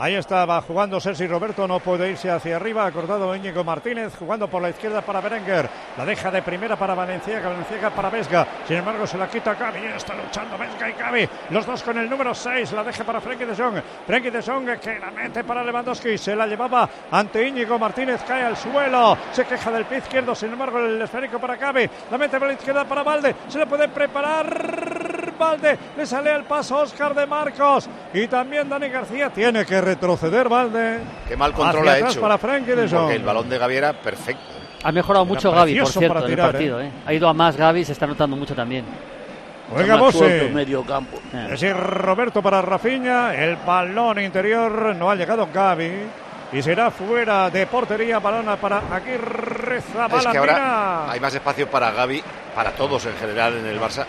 [0.00, 2.86] Ahí estaba jugando Sergi Roberto, no puede irse hacia arriba.
[2.86, 5.68] Acordado Íñigo Martínez, jugando por la izquierda para Berenguer.
[5.96, 8.46] La deja de primera para Valenciaga, Valenciaga para Vesga.
[8.64, 9.86] Sin embargo, se la quita Gaby.
[9.96, 11.28] Está luchando Vesga y Gaby.
[11.50, 12.70] Los dos con el número 6.
[12.74, 13.82] La deja para Frenkie de Jong.
[14.06, 16.16] Frenkie de Jong que la mete para Lewandowski.
[16.16, 18.22] Se la llevaba ante Íñigo Martínez.
[18.22, 19.18] Cae al suelo.
[19.32, 20.32] Se queja del pie izquierdo.
[20.32, 21.90] Sin embargo, el esférico para Gaby.
[22.12, 23.34] La mete por la izquierda para Valde.
[23.48, 25.17] Se le puede preparar.
[25.38, 25.78] Valde.
[25.96, 27.88] Le sale al paso Oscar de Marcos.
[28.12, 30.98] Y también Dani García tiene que retroceder Valde.
[31.26, 32.20] Qué mal control ha hecho.
[32.20, 33.00] para Frenkie de Jong.
[33.00, 34.42] Porque el balón de Gaby era perfecto.
[34.82, 36.80] Ha mejorado Era mucho Gaby, por cierto, en el partido.
[36.80, 36.90] ¿eh?
[37.06, 38.84] Ha ido a más Gaby, se está notando mucho también.
[39.70, 40.50] Juega Bose.
[40.54, 41.18] medio campo.
[41.32, 43.34] Es decir, Roberto para Rafiña.
[43.34, 45.92] El balón interior no ha llegado Gaby.
[46.52, 48.18] Y será fuera de portería.
[48.20, 50.32] Balona para Aguirre Es Zabala.
[50.32, 52.22] que ahora hay más espacio para Gaby,
[52.54, 54.06] para todos en general en el Barça,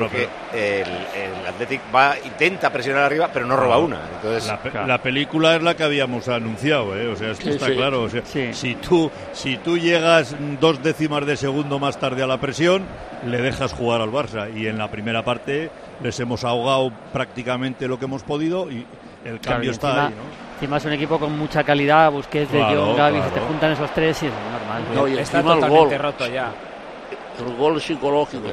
[0.00, 4.00] porque el, el Athletic va, intenta presionar arriba, pero no roba una.
[4.16, 7.08] Entonces, La, pe- la película es la que habíamos anunciado, ¿eh?
[7.08, 7.74] o sea, esto Sí, está sí.
[7.74, 8.02] claro.
[8.02, 12.38] o sea, si, tú, si tú llegas dos décimas de segundo más tarde a la
[12.38, 12.84] presión,
[13.26, 14.48] le dejas jugar al Barça.
[14.56, 15.70] Y en la primera parte
[16.02, 18.86] les hemos ahogado prácticamente lo que hemos podido y
[19.24, 20.14] el Claro, cambio está encima, ahí.
[20.14, 20.52] ¿no?
[20.54, 23.34] encima es un equipo con mucha calidad, Busquets, De Claro, Jong, Gaby, se claro.
[23.34, 24.82] te juntan esos tres y es normal.
[24.94, 25.98] No, y Está totalmente gol.
[25.98, 26.50] roto ya.
[27.46, 28.48] El gol psicológico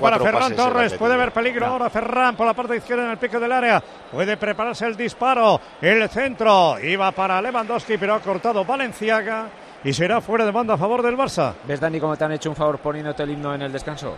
[0.00, 0.94] para Ferran Torres.
[0.94, 3.82] Puede haber peligro ahora Ferran por la parte izquierda en el pico del área.
[4.10, 5.60] Puede prepararse el disparo.
[5.80, 9.46] El centro iba para Lewandowski, pero ha cortado Valenciaga.
[9.84, 11.52] Y será fuera de banda a favor del Barça.
[11.64, 14.16] ¿Ves, Dani, cómo te han hecho un favor poniéndote el himno en el descanso?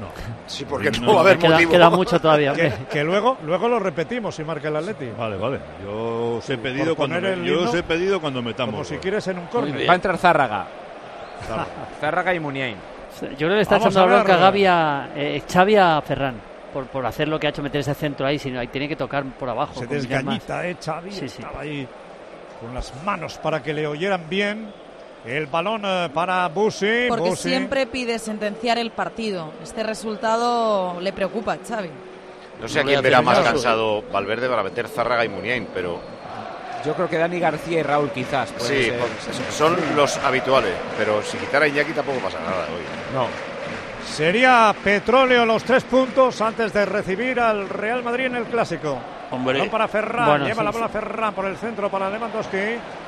[0.00, 0.08] No.
[0.46, 1.70] Sí, porque no no, va a haber queda- motivo.
[1.72, 2.52] queda mucho todavía.
[2.52, 5.08] Que, que luego, luego lo repetimos si marca el Atleti.
[5.16, 5.60] Vale, vale.
[5.82, 8.72] Yo os he pedido, cuando, me- yo os he pedido cuando metamos.
[8.74, 9.88] Como si quieres en un córner.
[9.88, 10.66] Va a entrar Zárraga.
[12.00, 12.76] Zárraga y Muniain.
[13.20, 16.00] Yo creo que le está Vamos echando la a bronca Gaby a eh, Xavi a
[16.02, 16.34] Ferran
[16.72, 18.96] por, por hacer lo que ha hecho meter ese centro ahí, sino ahí tiene que
[18.96, 19.74] tocar por abajo.
[19.74, 19.90] Se más.
[19.90, 21.12] desgañita, eh, Xavi.
[21.12, 21.42] Sí, sí.
[21.42, 21.86] Estaba ahí
[22.60, 24.72] con las manos para que le oyeran bien.
[25.24, 27.06] El balón eh, para Busi.
[27.08, 27.48] Porque Busi.
[27.48, 29.52] siempre pide sentenciar el partido.
[29.62, 31.90] Este resultado le preocupa a Xavi.
[32.60, 36.00] No sé a No quién verá más cansado Valverde para meter Zárraga y Muniain, pero
[36.84, 38.52] Yo creo que Dani García y Raúl quizás.
[38.52, 38.98] pueden sí, ser.
[39.00, 40.72] pues, son los habituales.
[40.96, 42.82] Pero si quitara a Iñaki tampoco pasa nada hoy.
[43.14, 43.26] No.
[44.06, 48.98] Sería Petróleo los tres puntos antes de recibir al Real Madrid en el Clásico.
[49.32, 52.56] Hombre, Balón para Ferran, Bueno, lleva sí, la bola Ferran por el centro para Lewandowski.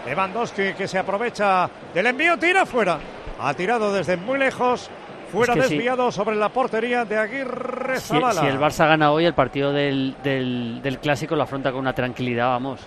[0.07, 2.99] Lewandowski que se aprovecha del envío, tira fuera.
[3.41, 4.91] Ha tirado desde muy lejos,
[5.31, 5.75] fuera Es que sí.
[5.77, 8.41] desviado sobre la portería de Aguirre Si, Zabala.
[8.41, 11.93] si el Barça gana hoy, el partido del, del, del clásico lo afronta con una
[11.93, 12.81] tranquilidad, vamos.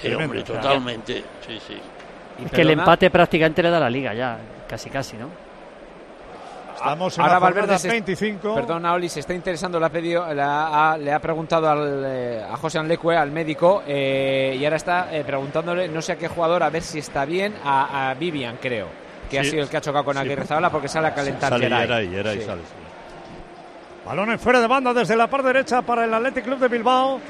[0.00, 1.24] Sí, hombre, totalmente.
[1.46, 1.78] Sí, sí.
[2.40, 5.28] Y Es que el empate prácticamente le da la liga ya, casi casi, ¿no?
[6.76, 8.54] Estamos en Ahora la Valverde se- 25.
[8.54, 12.42] Perdona, Oli, se está interesando, le ha, pedido, le ha, le ha preguntado al, eh,
[12.50, 16.28] a José Anlecue, al médico, eh, y ahora está eh, preguntándole, no sé a qué
[16.28, 18.86] jugador, a ver si está bien, a, a Vivian, creo,
[19.30, 19.50] que ha Sí.
[19.50, 20.20] sido el que ha chocado con Sí.
[20.22, 21.82] Aguirre Zabala porque sale a calentar Sale Geray.
[21.86, 22.46] Geray, Geray Sí.
[22.46, 22.62] sale.
[24.06, 27.20] Balón en fuera de banda desde la parte derecha para el Athletic Club de Bilbao.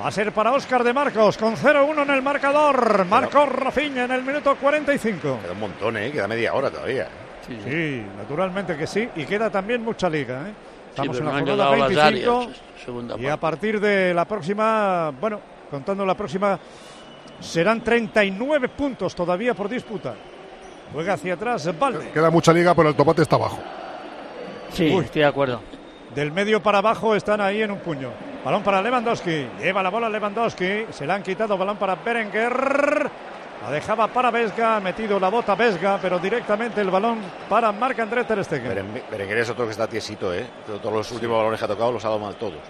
[0.00, 3.04] Va a ser para Óscar de Marcos con 0-1 en el marcador.
[3.06, 5.38] Marcó Rafinha en el minuto 45.
[5.42, 6.12] Queda un montón, ¿eh?
[6.12, 7.08] Queda media hora todavía.
[7.46, 9.08] Sí, naturalmente que sí.
[9.16, 10.48] Y queda también mucha liga.
[10.48, 10.52] ¿eh?
[10.90, 12.38] Estamos en la jornada llegado las 25.
[12.40, 16.58] áreas, segunda y a partir de la próxima, bueno, contando la próxima,
[17.40, 20.14] serán 39 puntos todavía por disputa.
[20.92, 22.10] Juega hacia atrás Valde.
[22.10, 23.58] Queda mucha liga, pero el tomate está abajo.
[24.72, 25.04] Sí, Uy.
[25.04, 25.60] estoy de acuerdo.
[26.14, 28.10] Del medio para abajo están ahí en un puño.
[28.44, 29.48] Balón para Lewandowski.
[29.60, 30.86] Lleva la bola Lewandowski.
[30.90, 31.58] Se la han quitado.
[31.58, 33.10] Balón para Berenguer.
[33.62, 34.76] La dejaba para Vesga.
[34.76, 38.70] Ha metido la bota Vesga, pero directamente el balón para Marc André Ter Stegen.
[38.72, 40.46] Beren- Berenguer es otro que está tiesito, ¿eh?
[40.66, 42.60] Todos los últimos balones que ha tocado los ha dado mal todos.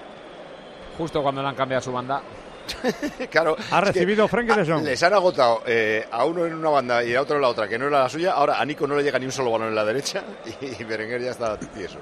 [0.96, 2.22] Justo cuando le han cambiado su banda.
[3.30, 3.56] claro.
[3.70, 4.84] Ha recibido Frenkie de Jong.
[4.84, 7.68] Les han agotado eh, a uno en una banda y a otro en la otra,
[7.68, 8.32] que no era la suya.
[8.32, 10.22] Ahora a Nico no le llega ni un solo balón en la derecha
[10.60, 11.98] y Berenguer ya está tieso.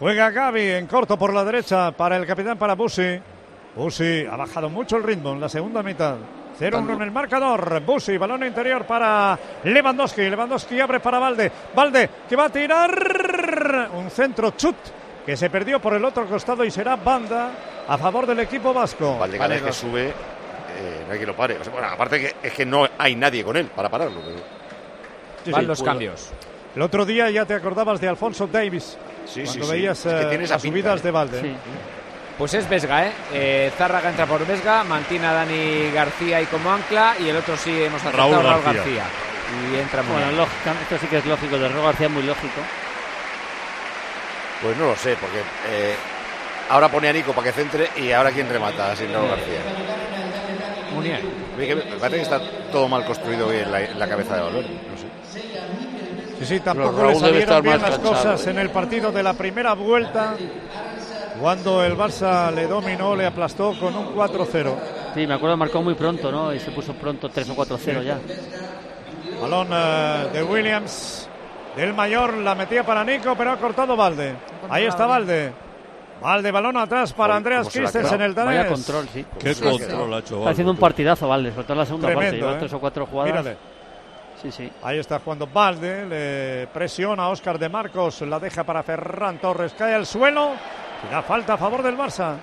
[0.00, 3.18] Juega Gaby en corto por la derecha para el capitán para Busi.
[3.74, 6.16] Busi ha bajado mucho el ritmo en la segunda mitad.
[6.58, 7.80] 0-1 en el marcador.
[7.82, 10.28] Busi, balón interior para Lewandowski.
[10.28, 11.50] Lewandowski abre para Valde.
[11.74, 14.76] Valde que va a tirar un centro chut
[15.26, 17.50] que se perdió por el otro costado y será banda
[17.86, 19.18] a favor del equipo vasco.
[19.18, 20.12] Valde cada vez que sube, eh,
[21.06, 21.58] no hay que lo pare.
[21.58, 24.20] O sea, bueno, aparte que es que no hay nadie con él para pararlo.
[24.24, 24.58] pero-
[25.44, 25.66] Sí, Van sí.
[25.68, 26.30] los cambios.
[26.76, 28.96] El otro día ya te acordabas de Alfonso Davis.
[29.26, 29.70] Sí, cuando sí, sí.
[29.70, 31.02] veías Es que eh, las pinta, subidas ¿eh?
[31.02, 31.40] de Valde.
[31.40, 31.54] Sí.
[32.38, 33.12] Pues es Vesga, ¿eh?
[33.32, 37.56] Eh, Zárraga entra por Vesga, mantiene a Dani García ahí como ancla y el otro
[37.56, 38.82] sí hemos acertado Raúl Raúl, García.
[38.82, 39.04] García.
[39.72, 42.60] Y entra muy Bueno, lógica, esto sí que es lógico, de Rogo García muy lógico.
[44.62, 45.94] Pues no lo sé, porque eh,
[46.70, 49.60] ahora pone a Nico para que centre y ahora quién remata sin Raúl García.
[51.58, 54.42] Que Me parece que está todo mal construido hoy en la, en la cabeza de
[54.42, 54.64] valor.
[54.64, 54.97] No sé.
[56.38, 58.50] Sí, sí, tampoco le salieron bien las cansado, cosas ¿eh?
[58.50, 60.34] en el partido de la primera vuelta,
[61.40, 64.74] cuando el Barça le dominó, le aplastó con un 4-0.
[65.14, 66.54] Sí, me acuerdo, marcó muy pronto, ¿no?
[66.54, 68.18] Y se puso pronto 3 o 4-0 ya.
[69.40, 71.28] Balón eh, de Williams,
[71.76, 74.34] del mayor, la metía para Nico, pero ha cortado Valde.
[74.68, 75.52] Ahí está Valde.
[76.20, 78.58] Valde, balón atrás para Andreas Christensen, el danés.
[78.58, 79.24] Vaya control, sí.
[79.38, 82.14] Qué control ha hecho Está haciendo un Valde, partidazo, Valde, sobre todo en la segunda
[82.14, 82.32] parte.
[82.32, 82.56] Lleva ¿eh?
[82.58, 83.30] tres o cuatro jugadas.
[83.30, 83.56] Mírale.
[84.42, 84.70] Sí, sí.
[84.82, 89.74] Ahí está jugando Valde, le presiona a Óscar de Marcos, la deja para Ferran Torres,
[89.76, 90.52] cae al suelo
[91.08, 92.36] y da falta a favor del Barça.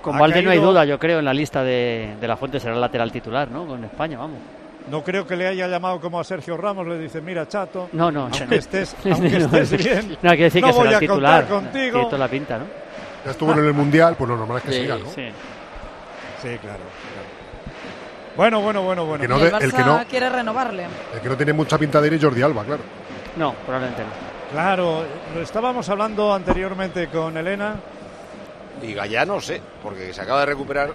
[0.00, 2.58] Con Ha Valde no hay duda, yo creo, en la lista de, de la fuente
[2.60, 3.66] será el lateral titular, ¿no?
[3.66, 4.38] Con España, vamos.
[4.90, 8.10] No creo que le haya llamado como a Sergio Ramos, le dice, mira, chato, No,
[8.10, 8.54] no, aunque no.
[8.54, 11.46] estés, aunque estés bien, No, hay que decir no que voy será el titular.
[11.46, 11.92] contar contigo.
[11.92, 12.64] Tiene toda la pinta, ¿no?
[13.26, 15.10] Ya estuvo en el Mundial, pues lo normal es que Sí, siga, ¿no?
[15.10, 15.28] sí.
[16.40, 16.78] Sí, claro.
[18.38, 19.20] Bueno, bueno, bueno, bueno.
[19.20, 20.86] Que no Y el que no- quiere renovarle.
[21.12, 22.82] El que no tiene mucha pinta de ir es Jordi Alba, claro.
[23.34, 24.08] No, probablemente no.
[24.52, 25.02] Claro,
[25.34, 27.74] lo estábamos hablando anteriormente con Elena.
[28.80, 30.90] Y Gallá no sé, porque se acaba de recuperar.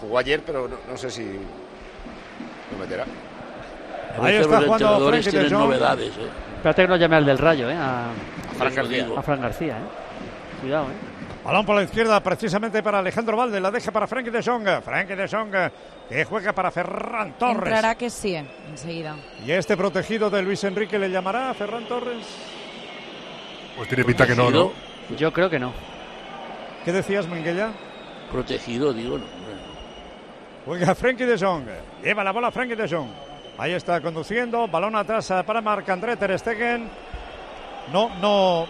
[0.00, 3.04] Jugó ayer, pero no, no sé si lo meterá.
[4.16, 6.10] A veces los entrenadores tienen novedades.
[6.10, 6.28] ¿eh?
[6.58, 7.76] Espérate que no llame al del Rayo, ¿eh?
[7.76, 8.10] A,
[8.56, 9.08] Fran García.
[9.16, 10.60] A Fran García, ¿eh?
[10.60, 11.13] Cuidado, ¿eh?
[11.44, 13.60] Balón por la izquierda, precisamente para Alejandro Valde.
[13.60, 14.82] La deja para Frankie de Jong.
[14.82, 15.54] Frankie de Jong,
[16.08, 17.66] que juega para Ferran Torres.
[17.66, 19.14] Entrará que sí, enseguida.
[19.44, 22.26] Y este protegido de Luis Enrique le llamará a Ferran Torres.
[23.76, 24.72] Pues tiene pinta que no, ¿no?
[25.18, 25.72] Yo creo que no.
[26.84, 27.72] ¿Qué decías, Minguella?
[28.32, 29.24] Protegido, digo, no.
[30.64, 31.66] Juega Frankie de Jong.
[32.02, 33.08] Lleva la bola Frankie de Jong.
[33.58, 34.66] Ahí está conduciendo.
[34.66, 36.88] Balón atrás eh, para Marc-André Ter Stegen.
[37.92, 38.66] No, no.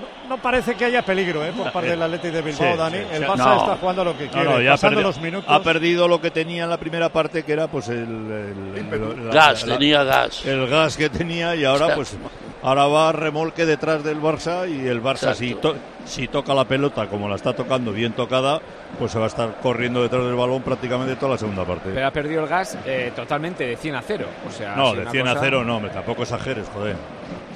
[0.00, 1.52] No, no parece que haya peligro ¿eh?
[1.56, 2.96] por parte del Atleti de Bilbao, Sí, Dani.
[2.98, 3.24] sí, el.
[3.26, 3.56] Barça No.
[3.56, 5.50] está jugando lo que quiere, no, ya ha pasando perdi- los minutos.
[5.50, 9.26] Ha perdido lo que tenía en la primera parte, que era pues el, el- el-
[9.28, 10.44] la- Gas, la- tenía gas.
[10.46, 12.16] El gas que tenía y ahora pues
[12.62, 15.74] ahora va a remolque detrás del Barça y el Barça si, to-
[16.06, 18.60] si toca la pelota como la está tocando bien tocada,
[18.98, 21.90] pues se va a estar corriendo detrás del balón prácticamente toda la segunda parte.
[21.92, 24.26] Pero ha perdido el gas eh, totalmente de 100 a 0.
[24.48, 26.96] O sea, no, de una 100 a cosa- 0 no, me tampoco exageres, joder.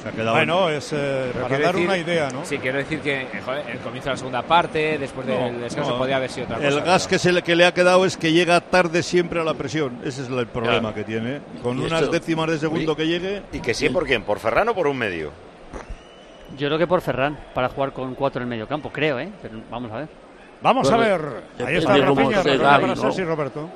[0.07, 2.45] Se ha quedado Bueno, en- es eh, para dar decir- una idea, ¿no?
[2.45, 5.91] Sí, quiero decir que joder, el comienzo de la segunda parte, después del No, descanso,
[5.91, 5.99] no.
[5.99, 6.69] podía haber sido otra cosa.
[6.69, 9.45] El gas que, se le, que le ha quedado es que llega tarde siempre a
[9.45, 9.99] la presión.
[10.05, 10.95] Ese es el problema Claro.
[10.95, 11.41] que tiene.
[11.61, 13.43] Con unas esto- décimas de segundo que llegue.
[13.53, 14.23] ¿Y que sí por quién?
[14.23, 15.33] ¿Por Ferran o por un medio?
[16.57, 19.29] Yo creo que por Ferran, para jugar con cuatro en el medio campo, creo, ¿eh?
[19.43, 20.09] Pero vamos a ver.
[20.63, 21.21] Vamos a ver.
[21.67, 22.43] Ahí está Rafinha,
[23.25, 23.69] Roberto.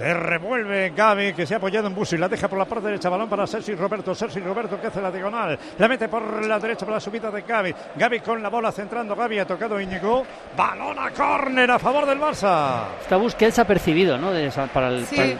[0.00, 2.16] Se revuelve Gaby, que se ha apoyado en Busi.
[2.16, 3.10] La deja por la parte derecha.
[3.10, 4.14] Balón para Sergi Roberto.
[4.14, 5.58] Sergi Roberto que hace la diagonal.
[5.78, 7.74] La mete por la derecha para la subida de Gaby.
[7.96, 9.14] Gaby con la bola centrando.
[9.14, 10.24] Gaby ha tocado Íñigo.
[10.56, 12.84] Balón a córner a favor del Barça.
[13.02, 14.32] Esta búsqueda se ha percibido, ¿no?
[14.32, 15.16] De esa- para el, Sí.
[15.16, 15.38] para el-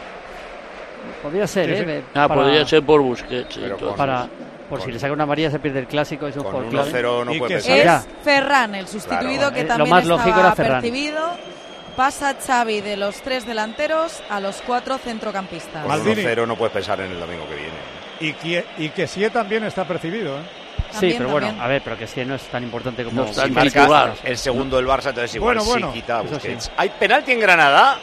[1.23, 2.01] Podría ser, Sí, ¿eh?
[2.01, 2.05] sí.
[2.13, 3.59] Ah, para- podría ser por Busquets.
[3.97, 4.27] Para,
[4.69, 7.23] por si le saca una María se pierde el clásico, es un Con jugador 1-0
[7.23, 7.39] clave.
[7.39, 7.55] no puede.
[7.57, 9.53] Es Ferran, el sustituido Claro.
[9.55, 10.81] que Eh, lo también más lógico era Ferran.
[10.81, 11.50] percibido.
[11.95, 15.83] Pasa Xavi de los tres delanteros a los cuatro centrocampistas.
[15.83, 16.23] Con Maldini.
[16.23, 17.71] 1-0 no puedes pensar en el domingo que viene.
[18.19, 20.37] Y que, y que sí también está percibido.
[20.39, 20.43] ¿eh?
[20.91, 23.33] Sí, También, pero bueno, a ver, pero que sí no es tan importante como No
[23.33, 25.87] Si marca el segundo del Barça, entonces igual Bueno, bueno.
[25.93, 26.69] sí quita a sí.
[26.77, 27.97] Hay penalti en Granada.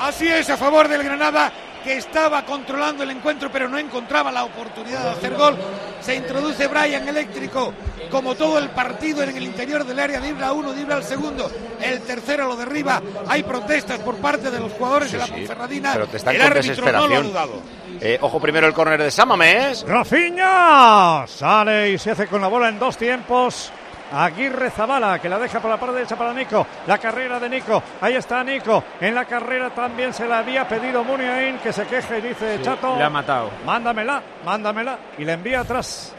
[0.00, 1.50] Así es, a favor del Granada,
[1.86, 5.56] que estaba controlando el encuentro, pero no encontraba la oportunidad de hacer gol.
[6.00, 7.72] Se introduce Brian Eléctrico,
[8.10, 11.48] como todo el partido en el interior del área, dibra uno, dibra al segundo.
[11.80, 13.00] El tercero lo derriba.
[13.28, 15.92] Hay protestas por parte de los jugadores de la Sí, Ponferradina.
[15.92, 17.62] pero te están el árbitro no lo ha dudado.
[18.00, 19.84] Eh, ojo primero el córner de Samames.
[19.86, 23.70] Rafinha sale y se hace con la bola en dos tiempos.
[24.12, 26.66] Aguirre Zabala que la deja por la parte derecha para Nico.
[26.86, 27.82] La carrera de Nico.
[28.00, 28.82] Ahí está Nico.
[29.00, 32.62] En la carrera también se la había pedido Muniain que se queje y dice Sí,
[32.62, 32.96] Chato.
[32.96, 33.50] le ha matado.
[33.64, 34.98] Mándamela, mándamela.
[35.18, 36.14] Y la envía atrás.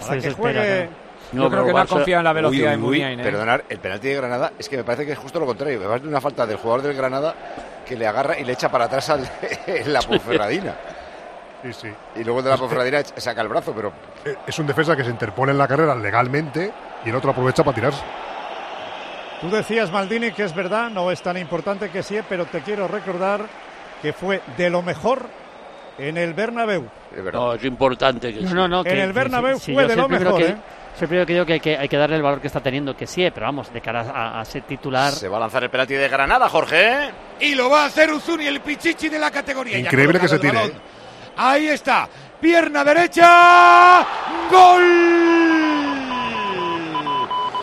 [0.00, 0.88] Para Se que juegue.
[1.32, 1.42] ¿no?
[1.44, 3.22] Yo creo que no ha confiado en la velocidad Uy, de uy, Muniain, ¿eh?
[3.22, 5.78] Perdonar, el penalti de Granada es que me parece que es justo lo contrario.
[5.78, 7.34] Me parece una falta del jugador del Granada
[7.86, 9.28] que le agarra y le echa para atrás al,
[9.66, 10.74] en la Ponferradina.
[11.62, 11.88] Sí, sí.
[12.16, 13.92] Y luego de la Ponferradina saca el brazo, pero
[14.24, 16.72] Eh, Es un defensa que se interpone en la carrera legalmente
[17.04, 18.02] y el otro aprovecha para tirarse.
[19.40, 22.88] Tú decías, Maldini, que es verdad, no es tan importante que sí, pero te quiero
[22.88, 23.46] recordar
[24.02, 25.26] que fue de lo mejor
[25.96, 26.88] en el Bernabéu.
[27.32, 28.54] No, es importante que No, sí.
[28.54, 28.78] no, no.
[28.80, 30.56] En que- el Bernabéu sí, fue de lo mejor, que- ¿eh?
[30.96, 32.60] soy el primero que digo que hay, que hay que darle el valor que está
[32.60, 35.12] teniendo, que sí, pero vamos, de cara a, a ser titular.
[35.12, 37.10] Se va a lanzar el penalti de Granada, Jorge.
[37.40, 39.78] Y lo va a hacer Uzuni, el pichichi de la categoría.
[39.78, 40.72] Increíble que se tire, balón.
[41.38, 42.08] Ahí está.
[42.40, 44.04] Pierna derecha.
[44.50, 45.28] Gol.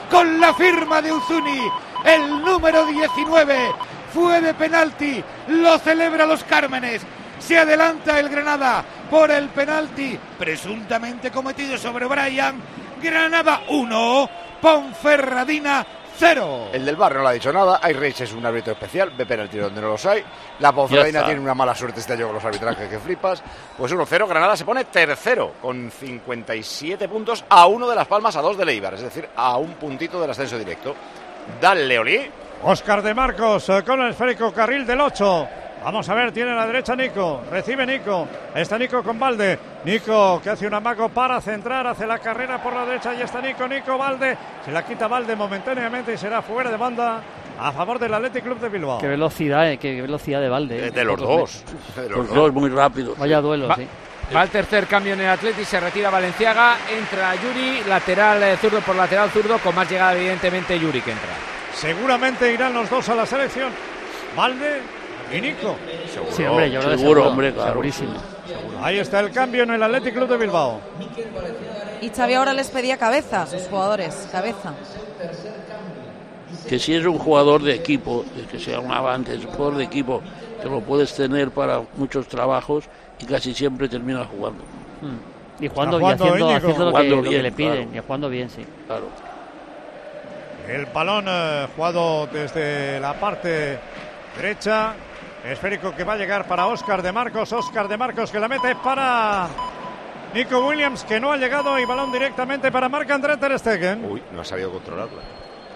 [0.10, 1.62] Con la firma de Uzuni.
[2.06, 3.74] El número 19.
[4.14, 7.02] fue de penalti, lo celebra los Cármenes.
[7.38, 12.56] Se adelanta el Granada por el penalti presuntamente cometido sobre Brian.
[13.02, 14.30] Granada 1,
[14.62, 15.86] Ponferradina
[16.18, 16.70] 0.
[16.74, 17.80] El del bar no le ha dicho nada.
[17.80, 19.12] Reis es un árbitro especial.
[19.18, 20.24] Ve penalti donde no los hay.
[20.60, 23.44] La Ponferradina tiene una mala suerte este año con los arbitrajes que flipas.
[23.78, 24.28] Pues 1-0.
[24.28, 28.66] Granada se pone tercero con 57 puntos a uno de Las Palmas, a dos de
[28.66, 28.94] Leibar.
[28.94, 30.96] Es decir, a un puntito del ascenso directo.
[31.60, 32.32] Dale, Oli.
[32.64, 35.48] Oscar de Marcos eh, con el esférico carril del 8.
[35.86, 37.44] Vamos a ver, tiene a la derecha Nico.
[37.52, 38.28] Recibe Nico.
[38.56, 39.60] Está Nico con Valde.
[39.84, 41.86] Nico que hace un amago para centrar.
[41.86, 43.14] Hace la carrera por la derecha.
[43.14, 43.68] Y está Nico.
[43.68, 44.36] Nico Valde.
[44.66, 47.22] Se la quita Valde momentáneamente y será fuera de banda
[47.60, 48.98] a favor del Athletic Club de Bilbao.
[48.98, 50.88] Qué velocidad, eh, qué velocidad de balde.
[50.88, 50.92] eh.
[50.92, 51.64] De los dos.
[51.96, 53.16] De Los dos muy rápidos.
[53.20, 53.88] Vaya duelo, Va, sí.
[54.36, 58.82] va el tercer cambio en el Atleti, se retira Valenciaga, entra Yuri, lateral eh, zurdo
[58.82, 61.30] por lateral zurdo, con más llegada evidentemente Yuri que entra.
[61.76, 63.72] Seguramente irán los dos a la selección.
[64.36, 64.82] Valde
[65.32, 65.76] y Nico.
[66.32, 67.72] Sí, hombre, yo que seguro, seguro, hombre, claro.
[67.72, 68.14] segurísimo.
[68.82, 70.80] Ahí está el cambio en el Athletic Club de Bilbao.
[72.02, 74.74] Y Xavi ahora les pedía cabeza a sus jugadores, cabeza.
[76.68, 79.78] Que si es un jugador de equipo, de que sea un avante, es un jugador
[79.78, 80.22] de equipo,
[80.62, 82.86] que lo puedes tener para muchos trabajos
[83.20, 84.64] y casi siempre termina jugando.
[85.02, 85.64] Mm.
[85.64, 87.98] Y jugando, y haciendo, lo, que, lo bien, le piden, claro.
[87.98, 88.66] y jugando bien, sí.
[88.88, 89.06] Claro.
[90.68, 93.80] El balón eh, jugado desde la parte
[94.36, 94.94] derecha.
[95.46, 97.54] Esférico que va a llegar para Oscar de Marcos.
[97.54, 99.48] Oscar de Marcos que la mete para
[100.34, 104.04] Nico Williams que no ha llegado y balón directamente para Marc André Ter Stegen.
[104.06, 105.22] Uy, no ha sabido controlarla.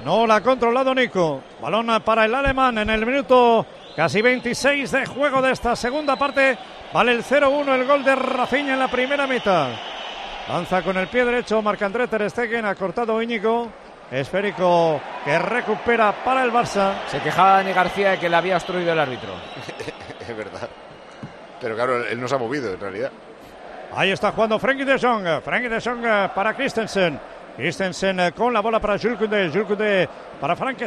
[0.03, 1.43] No la ha controlado Nico.
[1.61, 6.57] Balón para el alemán en el minuto casi 26 de juego de esta segunda parte.
[6.91, 9.69] Vale el 0-1 el gol de Rafinha en la primera mitad.
[10.47, 13.69] Lanza con el pie derecho Marc-André Ter Stegen, ha cortado Íñigo.
[14.11, 16.93] Esférico que recupera para el Barça.
[17.07, 19.29] Se quejaba Dani García de que le había obstruido el árbitro.
[20.19, 20.67] es verdad.
[21.61, 23.11] Pero claro, él no se ha movido en realidad.
[23.95, 25.41] Ahí está jugando Frenkie de Jong.
[25.43, 27.19] Frenkie de Jong eh, para Christensen.
[27.55, 29.49] Christensen eh, con la bola para Jules Koundé.
[29.49, 30.77] Jules Koundé para Frank.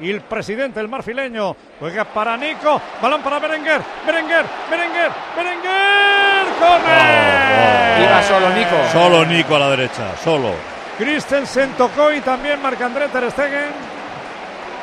[0.00, 2.80] Y el presidente, el marfileño, juega para Nico.
[3.00, 3.80] Balón para Berenguer.
[4.06, 6.46] Berenguer, Berenguer, Berenguer.
[6.60, 8.02] ¡Corner!
[8.02, 8.76] Iba solo Nico.
[8.92, 10.71] Solo Nico a la derecha, solo.
[11.02, 13.92] Christensen tocó y también Marc-André Ter Stegen.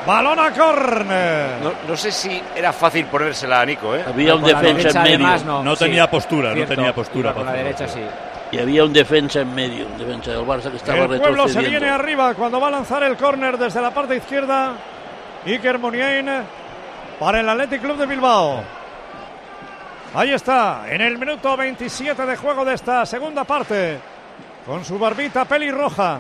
[0.06, 1.50] Balón a córner.
[1.62, 4.04] No, no sé si era fácil ponérsela a Nico, ¿eh?
[4.08, 5.16] Había un defensa en medio.
[5.26, 5.64] además, no.
[5.64, 6.72] No Sí, tenía postura, cierto.
[6.72, 7.34] no tenía postura.
[7.34, 8.02] Con la para derecha sí.
[8.52, 11.62] Y había un defensa en medio, un defensa del Barça que estaba El pueblo se
[11.62, 14.74] viene arriba cuando va a lanzar el córner desde la parte izquierda.
[15.46, 16.28] Iker Muniain
[17.20, 18.64] para el Athletic Club de Bilbao.
[20.16, 24.00] Ahí está, en el minuto 27 de juego de esta segunda parte.
[24.70, 26.20] Con su barbita pelirroja.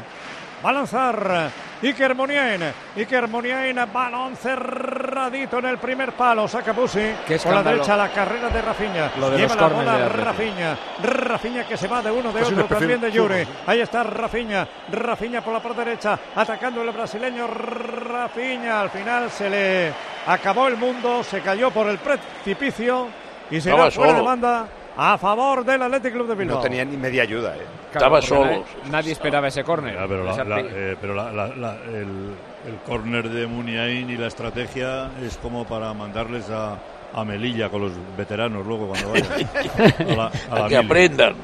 [0.65, 1.51] Va a lanzar
[1.83, 2.63] Iker Muniain.
[2.97, 6.47] Iker Muniain, balón cerradito en el primer palo.
[6.47, 7.13] Saca Busi.
[7.43, 9.11] Por la derecha la carrera de Rafinha.
[9.19, 10.25] Lo de Lleva la bola Athletic.
[10.25, 10.77] Rafinha.
[11.03, 13.47] Rafinha que se va de uno de Es un otro también de Yuri.
[13.67, 14.67] Ahí está Rafinha.
[14.93, 16.17] Rafinha por la parte derecha.
[16.35, 18.81] Atacando el brasileño Rafinha.
[18.81, 19.93] Al final se le
[20.25, 21.23] acabó el mundo.
[21.23, 23.09] Se cayó por el precipicio.
[23.51, 24.27] Y será Estaba fuera de solo.
[24.27, 24.67] banda
[25.01, 26.57] a favor del Athletic Club de Bilbao.
[26.57, 27.61] No tenía ni media ayuda, ¿eh?
[27.93, 28.45] Estaba solo.
[28.45, 29.95] Nadie, nadie esperaba ese córner.
[29.95, 32.35] Ya, pero la- la- eh, pero la- la- la- el,
[32.67, 36.75] el córner de Muniain y la estrategia es como para mandarles a,
[37.13, 39.27] a Melilla con los veteranos luego cuando vayan.
[40.11, 40.85] A la- a la A que mili.
[40.85, 41.35] aprendan.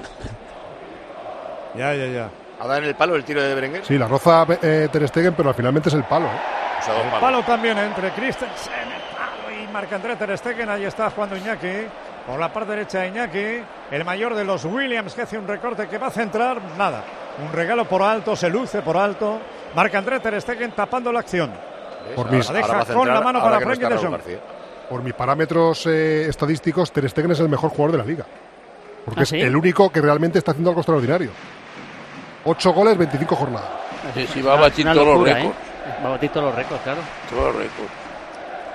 [1.75, 2.29] Ya, ya, ya.
[2.59, 3.85] ¿Ha dado en el palo el tiro de Berenguer?
[3.85, 6.27] Sí, la roza eh, Ter Stegen, pero finalmente es el palo.
[6.27, 6.39] ¿eh?
[6.79, 10.69] O sea, dos El palo también entre Christensen el palo y Marc-André Ter Stegen.
[10.69, 11.67] Ahí está jugando Iñaki.
[12.25, 13.63] Por la parte derecha Iñaki.
[13.91, 16.59] El mayor de los Williams que hace un recorte que va a centrar.
[16.77, 17.03] Nada.
[17.45, 18.35] Un regalo por alto.
[18.35, 19.39] Se luce por alto.
[19.75, 21.51] Marc-André Ter Stegen tapando la acción.
[22.15, 24.19] Por mis, La deja con la mano para no de Jong.
[24.89, 28.25] Por mis parámetros eh, estadísticos, Ter Stegen es el mejor jugador de la liga.
[29.03, 29.41] Porque ¿Ah, es sí?
[29.41, 31.31] el único que realmente está haciendo algo extraordinario.
[32.43, 33.69] 8 goles, 25 jornadas.
[34.13, 35.45] Sí, sí, va a batir todos los récords.
[35.45, 36.03] ¿eh?
[36.03, 37.01] Va a batir todos los récords, claro.
[37.29, 38.04] Todos los récords.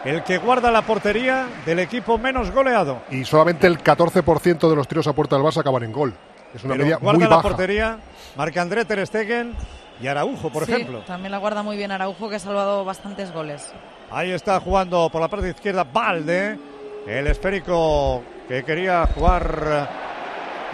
[0.04, 3.02] El que guarda la portería del equipo menos goleado.
[3.10, 6.14] Y solamente el 14% de los tiros a puerta del Barça acaban en gol.
[6.54, 7.42] Es una Pero media guarda muy la baja.
[7.48, 7.98] portería
[8.36, 9.54] Marc-André Ter Stegen
[10.00, 11.00] y Araujo, por Sí, ejemplo.
[11.00, 13.72] También la guarda muy bien Araujo, que ha salvado bastantes goles.
[14.10, 16.58] Ahí está jugando por la parte izquierda Valde,
[17.06, 19.88] el esférico que quería jugar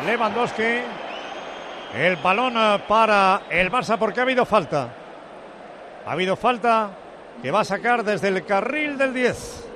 [0.06, 0.62] Lewandowski.
[1.94, 2.54] El balón
[2.86, 4.88] para el Barça porque ha habido falta.
[6.06, 6.90] Ha habido falta
[7.46, 9.68] que va a sacar desde el carril del 10.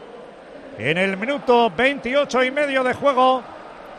[0.79, 3.45] En el minuto 28 y medio de juego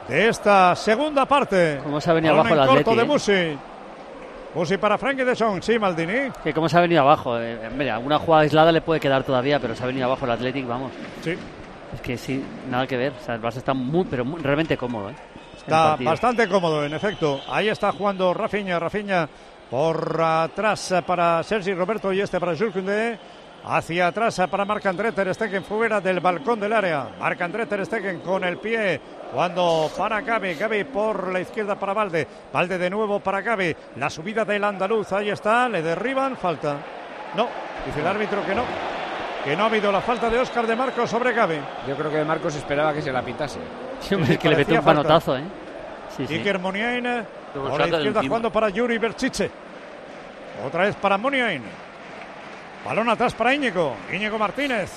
[0.10, 1.80] de esta segunda parte.
[1.82, 3.56] Cómo se ha venido abajo el corto Atleti, de eh.
[4.58, 4.74] Musi.
[4.74, 6.34] Y para Frankie de Jong, sí, Maldini.
[6.44, 7.40] Que como se ha venido abajo.
[7.40, 10.32] eh, mira, una jugada aislada le puede quedar todavía, pero se ha venido abajo el
[10.32, 10.92] Athletic, vamos.
[11.24, 11.38] Sí.
[11.94, 13.14] Es que sí, nada que ver.
[13.22, 15.16] O sea, el Barça está muy, pero muy- realmente cómodo, ¿eh?
[15.56, 17.40] Está bastante cómodo, en efecto.
[17.50, 19.30] Ahí está jugando Rafinha, Rafinha
[19.70, 23.18] por atrás eh, para Sergi Roberto y este para Jules Koundé.
[23.64, 27.10] Hacia atrás para Marc André Ter Stegen fuera del balcón del área.
[27.20, 29.00] Marc André Ter Stegen con el pie
[29.32, 34.10] cuando para Gaby, Gaby por la izquierda para Valde, Valde de nuevo para Gaby, la
[34.10, 36.78] subida del andaluz, ahí está, le derriban, falta.
[37.36, 37.48] No,
[37.86, 38.64] dice el árbitro que no,
[39.46, 41.60] que no ha habido la falta de Óscar de Marcos sobre Gaby.
[41.88, 43.60] Yo creo que Marcos esperaba que se la pitase.
[44.02, 45.44] Sí, hombre, Sí, es que le metió un panotazo, ¿eh?
[46.18, 46.34] Sí, sí.
[46.34, 47.04] Iker Muniain
[47.54, 49.52] Lo por la de izquierda jugando para Yuri Berchiche.
[50.66, 51.62] Otra vez para Muniain.
[52.86, 53.96] Balón atrás para Íñigo.
[54.12, 54.92] Íñigo Martínez.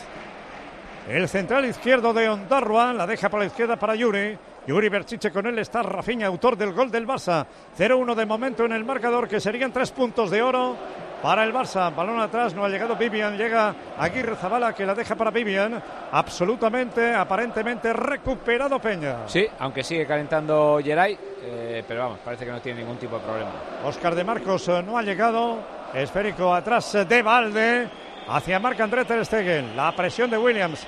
[1.08, 4.38] El central izquierdo de Ondarrua la deja por la izquierda para Yuri.
[4.66, 7.44] Yuri Berchiche con él está Rafinha, autor del gol del Barça.
[7.78, 10.76] 0-1 de momento en el marcador, que serían tres puntos de oro
[11.22, 11.94] para el Barça.
[11.94, 15.82] Balón atrás, no ha llegado Vivian, llega Aguirre Zabala que la deja para Vivian.
[16.10, 19.28] Absolutamente, aparentemente recuperado Peña.
[19.28, 23.22] Sí, aunque sigue calentando Geray, eh, pero vamos, parece que no tiene ningún tipo de
[23.24, 23.50] problema.
[23.84, 25.83] Oscar de Marcos eh, no ha llegado.
[25.94, 27.88] Esférico atrás de Valde.
[28.28, 29.76] Hacia Marc André Ter Stegen.
[29.76, 30.86] La presión de Williams.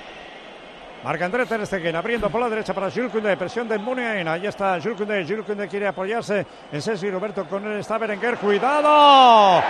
[1.03, 3.37] Marc André Ter Stegen abriendo por la derecha para Jules Koundé.
[3.37, 4.27] Presión de Muniain.
[4.27, 5.23] Ahí está Jules Koundé.
[5.23, 7.45] Jules Koundé quiere apoyarse en Cesi Roberto.
[7.45, 8.37] Con él está Berenguer.
[8.37, 9.63] ¡Cuidado!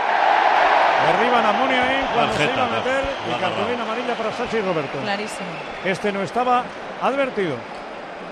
[1.06, 3.04] Derriban a Muniain cuando se iba a meter.
[3.30, 4.98] Y cartulina amarilla para Cesi Roberto.
[5.02, 5.50] Clarísimo.
[5.84, 6.64] Este no estaba
[7.02, 7.56] advertido.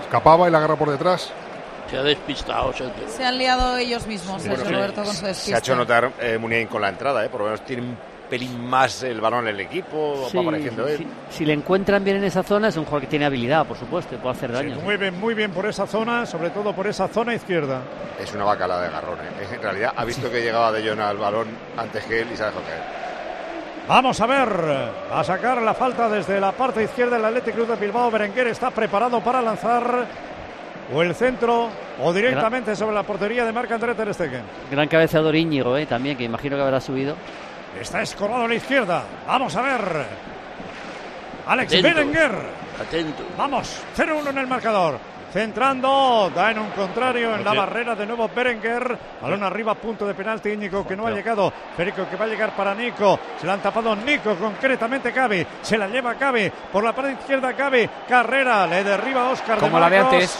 [0.02, 1.32] Escapaba y la agarra por detrás.
[1.90, 2.74] Se ha despistado.
[2.74, 5.60] Se ha- Se han liado ellos mismos, Sí, Sergio bueno, Roberto, con su Se ha
[5.60, 7.30] hecho notar eh, Muniain con la entrada, ¿eh?
[7.30, 7.98] por lo menos tiene un
[8.30, 10.98] pelín más el balón en el equipo, Sí, va apareciendo él.
[11.30, 13.78] si, si le encuentran bien en esa zona, es un jugador que tiene habilidad, por
[13.78, 14.78] supuesto, y puede hacer daño.
[14.78, 17.82] Muy bien, muy bien por esa zona, sobre todo por esa zona izquierda.
[18.20, 19.20] Es una bacala de garrón.
[19.20, 19.48] ¿eh?
[19.54, 22.42] En realidad ha visto que llegaba de Jona al balón antes que él y se
[22.44, 23.06] ha dejado caer.
[23.88, 24.50] Vamos a ver,
[25.14, 28.10] a sacar la falta desde la parte izquierda del Athletic Club de Bilbao.
[28.10, 30.08] Berenguer está preparado para lanzar
[30.94, 31.70] o el centro
[32.02, 34.44] o directamente sobre la portería de Marc André Ter Stegen.
[34.72, 35.86] Gran cabeceador Íñigo, ¿eh?
[35.86, 37.16] también, que imagino que habrá subido.
[37.80, 39.04] Está escorado a la izquierda.
[39.28, 40.06] Vamos a ver.
[41.48, 41.88] Alex Atento.
[41.88, 42.32] Berenguer.
[42.82, 43.24] Atento.
[43.38, 44.98] Vamos, 0-1 en el marcador.
[45.32, 47.58] Centrando, da en un contrario en la Sí.
[47.58, 48.98] barrera de nuevo Berenguer.
[49.22, 50.50] Balón arriba, punto de penalti.
[50.52, 51.52] Íñigo que no ha llegado.
[51.76, 53.20] Férico que va a llegar para Nico.
[53.40, 55.46] Se la han tapado Nico, concretamente Cavi.
[55.62, 56.50] Se la lleva Cavi.
[56.72, 57.88] Por la parte izquierda Cavi.
[58.08, 60.14] Carrera, le derriba Oscar Como la de Marcos.
[60.14, 60.40] antes.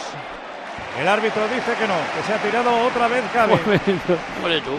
[1.00, 3.52] El árbitro dice que no, que se ha tirado otra vez Cavi.
[3.52, 4.70] Hombre, tú.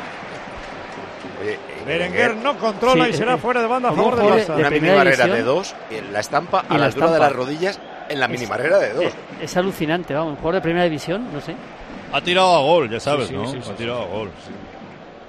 [1.41, 4.25] Oye, eh, Berenguer no controla Sí, y será eh, fuera de banda a favor del
[4.25, 4.47] Barça.
[4.47, 5.35] de una mini primera barrera división.
[5.37, 5.75] de dos,
[6.11, 8.93] la estampa a la la altura de las rodillas en la Es- mini barrera de
[8.93, 9.03] dos.
[9.05, 11.53] Es, es alucinante, vamos, un jugador de primera división, no sé.
[12.11, 13.51] Ha tirado a gol, ya sabes, Sí, sí, ¿no?
[13.51, 14.31] sí, sí, ha tirado a gol.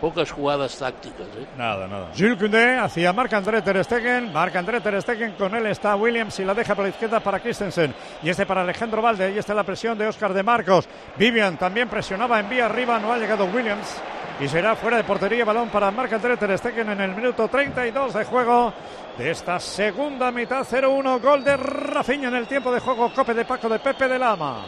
[0.01, 1.47] Pocas jugadas tácticas, ¿eh?
[1.57, 2.11] Nada, nada.
[2.17, 4.33] Jules Koundé hacia Marc-André Ter Stegen.
[4.33, 7.93] Marc-André Ter Stegen con él está Williams y la deja por la izquierda para Christensen.
[8.23, 9.25] Y este para Alejandro Valde.
[9.25, 10.89] Ahí está la presión de Oscar de Marcos.
[11.17, 13.01] Vivian también presionaba en vía arriba.
[13.01, 14.01] No ha llegado Williams.
[14.39, 15.45] Y será fuera de portería.
[15.45, 18.73] Balón para Marc-André Ter Stegen en el minuto 32 de juego
[19.19, 20.65] de esta segunda mitad.
[20.65, 21.21] 0-1.
[21.21, 23.13] Gol de Rafinha en el tiempo de juego.
[23.13, 24.65] Cope de Paco de Pepe de Lama.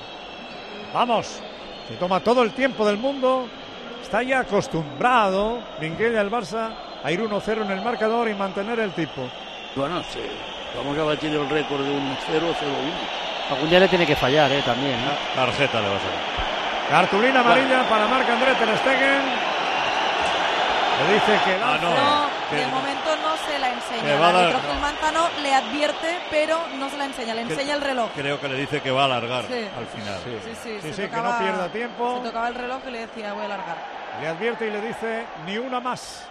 [0.93, 1.41] Vamos.
[1.87, 3.47] Se toma todo el tiempo del mundo.
[4.03, 6.71] Está ya acostumbrado Minguella el Barça
[7.03, 9.23] a ir 1-0 en el marcador y mantener el tipo.
[9.77, 10.21] Bueno, sí.
[10.77, 13.53] Vamos a batir el récord de un 0-0-1.
[13.53, 14.63] Algún día le tiene que fallar, ¿eh?
[14.65, 14.95] También.
[14.95, 15.19] ¿eh?
[15.35, 16.89] Tarjeta le va a salir.
[16.91, 19.23] Cartulina amarilla para Marc-André Ter Stegen.
[21.07, 21.79] Le dice que Ah.
[21.81, 24.03] No, de momento no se la enseña.
[24.03, 27.75] Que El árbitro Gil Manzano le advierte, pero no se la enseña, le Que- enseña
[27.75, 28.11] el reloj.
[28.15, 29.67] Creo que le dice que va a alargar Sí.
[29.77, 30.21] al final.
[30.25, 32.17] Sí, sí, Sí, se sí, que no pierda tiempo.
[32.23, 33.77] Se tocaba el reloj y le decía, voy a alargar.
[34.21, 36.27] Le advierte y le dice ni una más.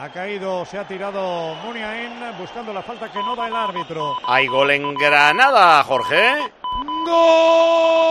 [0.00, 4.16] Ha caído, se ha tirado Muniain buscando la falta que no da el árbitro.
[4.26, 6.34] Hay gol en Granada, Jorge.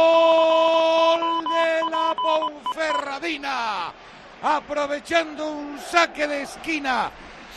[0.04, 3.92] Gol de la Ponferradina.
[4.44, 7.10] Aprovechando un saque de esquina.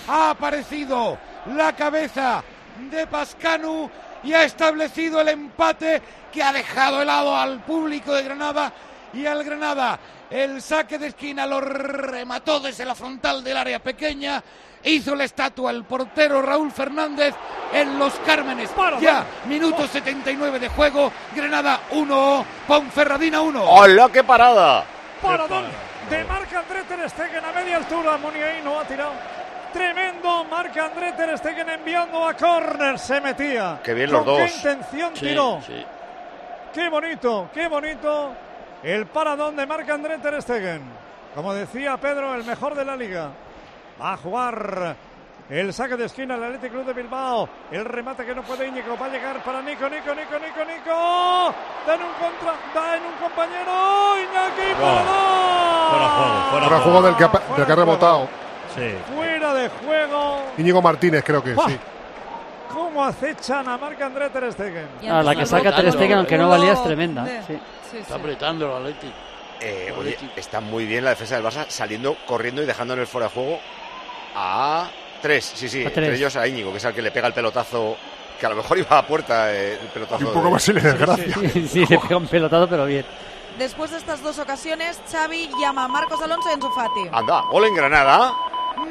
[0.07, 2.45] Ha aparecido la cabeza
[2.89, 3.91] de Pascanu
[4.23, 6.01] y ha establecido el empate
[6.33, 8.73] que ha dejado helado al público de Granada
[9.13, 9.99] y al Granada.
[10.31, 14.41] El saque de esquina lo remató desde la frontal del área pequeña.
[14.85, 17.35] Hizo la estatua el portero Raúl Fernández
[17.73, 18.71] en Los Cármenes.
[19.01, 21.11] Ya, minuto 79 de juego.
[21.35, 23.65] Granada 1, Ponferradina 1.
[23.65, 24.85] ¡Hola, qué parada!
[25.21, 25.65] Paradón
[26.11, 28.17] de Marc-André Ter Stegen a media altura.
[28.17, 29.13] Muniain no ha tirado.
[29.73, 32.99] Tremendo Marc-André Ter Stegen enviando a córner.
[32.99, 33.81] Se metía.
[33.83, 34.57] Qué bien los ¿Con qué dos.
[34.57, 35.61] intención Sí, tiró?
[35.67, 35.85] sí.
[36.73, 38.33] Qué bonito, qué bonito
[38.83, 40.83] el paradón de Marc-André Ter Stegen.
[41.35, 43.31] como decía Pedro, el mejor de la liga.
[44.01, 44.97] Va a jugar
[45.49, 47.49] el saque de esquina el Athletic Club de Bilbao.
[47.71, 48.97] El remate que no puede Íñigo.
[48.97, 51.55] Va a llegar para Nico, Nico, Nico, Nico, Nico.
[51.87, 54.19] Da en un contra, da en un compañero.
[54.19, 55.91] Iñaki para dos.
[55.91, 58.29] Fuera juego, fuera, Fuera juego del que ha, del que ha rebotado.
[58.75, 58.95] Sí.
[59.15, 60.43] Fuera de juego.
[60.59, 61.79] Íñigo Martínez, creo que sí.
[62.73, 64.89] ¿Cómo acechan a Marc André Ter Stegen?
[65.09, 67.25] Ah, la que saca Ter Stegen, aunque no valía, es tremenda.
[67.47, 67.59] Sí.
[67.99, 69.13] Está apretando el Athletic.
[69.61, 73.07] Eh, oye, está muy bien la defensa del Barça saliendo, corriendo y dejando en el
[73.07, 73.59] fuera de juego
[74.35, 74.87] a
[75.21, 75.53] tres.
[75.55, 77.97] Sí, sí, entre ellos a Íñigo, que es el que le pega el pelotazo,
[78.39, 80.23] que a lo mejor iba a puerta eh, el pelotazo.
[80.23, 81.35] Y un poco de- más si le desgracia.
[81.53, 83.05] Sí, sí, le pega un pelotazo, pero bien.
[83.59, 87.09] Después de estas dos ocasiones, Xavi llama a Marcos Alonso y Enzo Fati.
[87.11, 88.33] Anda, gol en Granada.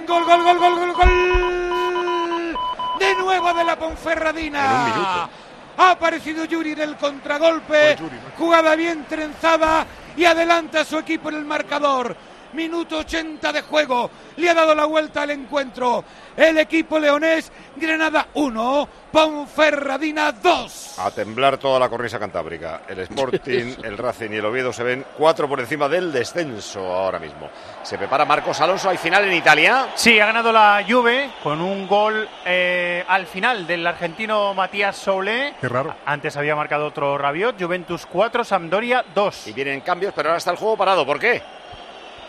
[0.07, 2.57] Gol, gol, gol, gol, gol, gol.
[2.99, 4.65] De nuevo de la Ponferradina.
[4.65, 5.30] En un minuto.
[5.78, 7.97] Ha aparecido Yuri en el contragolpe.
[8.38, 9.86] Jugada bien trenzada
[10.17, 12.15] y adelanta a su equipo en el marcador.
[12.56, 14.10] Minuto 80 de juego.
[14.38, 16.03] Le ha dado la vuelta al encuentro.
[16.36, 20.99] El equipo leonés, Granada 1, Ponferradina 2.
[20.99, 22.82] A temblar toda la cornisa cantábrica.
[22.88, 27.20] El Sporting, el Racing y el Oviedo se ven cuatro por encima del descenso ahora
[27.20, 27.49] mismo.
[27.84, 28.89] Se prepara Marcos Alonso.
[28.89, 29.88] Hay final en Italia.
[29.95, 35.56] Sí, ha ganado la Juve con un gol eh, al final del argentino Matías Soule.
[35.60, 35.95] Qué raro.
[36.06, 37.62] Antes había marcado otro Rabiot.
[37.62, 39.47] Juventus 4, Sampdoria 2.
[39.47, 41.06] Y vienen cambios, pero ahora está el juego parado.
[41.06, 41.41] ¿Por qué?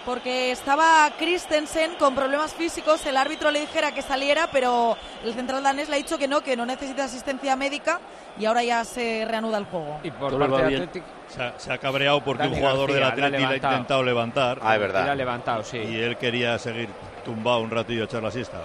[0.07, 5.65] Porque estaba Christensen con problemas físicos, el árbitro le dijera que saliera, pero el central
[5.65, 7.99] danés le ha dicho que no, que no necesita asistencia médica
[8.39, 9.99] y ahora ya se reanuda el juego.
[10.05, 10.77] Y por parte.
[10.77, 14.05] Atlético Se ha, se ha cabreado porque Dani un jugador del Atleti le ha intentado
[14.05, 14.61] levantar.
[14.63, 15.11] Ah, es verdad.
[15.11, 15.79] ha levantado, sí.
[15.79, 16.89] Y él quería seguir
[17.25, 18.59] tumbado un ratillo a echar la siesta.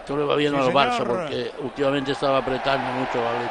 [0.00, 0.72] Esto le va bien Sí, al.
[0.74, 3.50] Barça porque últimamente estaba apretando mucho al.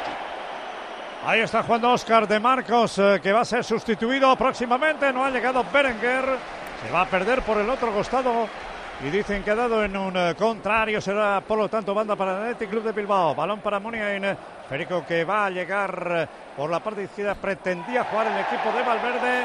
[1.26, 5.12] Ahí está jugando Oscar de Marcos, eh, que va a ser sustituido próximamente.
[5.12, 6.57] No ha llegado Berenguer.
[6.84, 8.48] Se va a perder por el otro costado.
[9.00, 11.00] Y dicen que ha dado en un eh, contrario.
[11.00, 13.34] Será, por lo tanto, banda para el Athletic Club de Bilbao.
[13.34, 14.36] Balón para Muniain.
[14.68, 16.26] Férico que va a llegar eh,
[16.56, 17.36] por la parte izquierda.
[17.36, 19.44] Pretendía jugar el equipo de Valverde.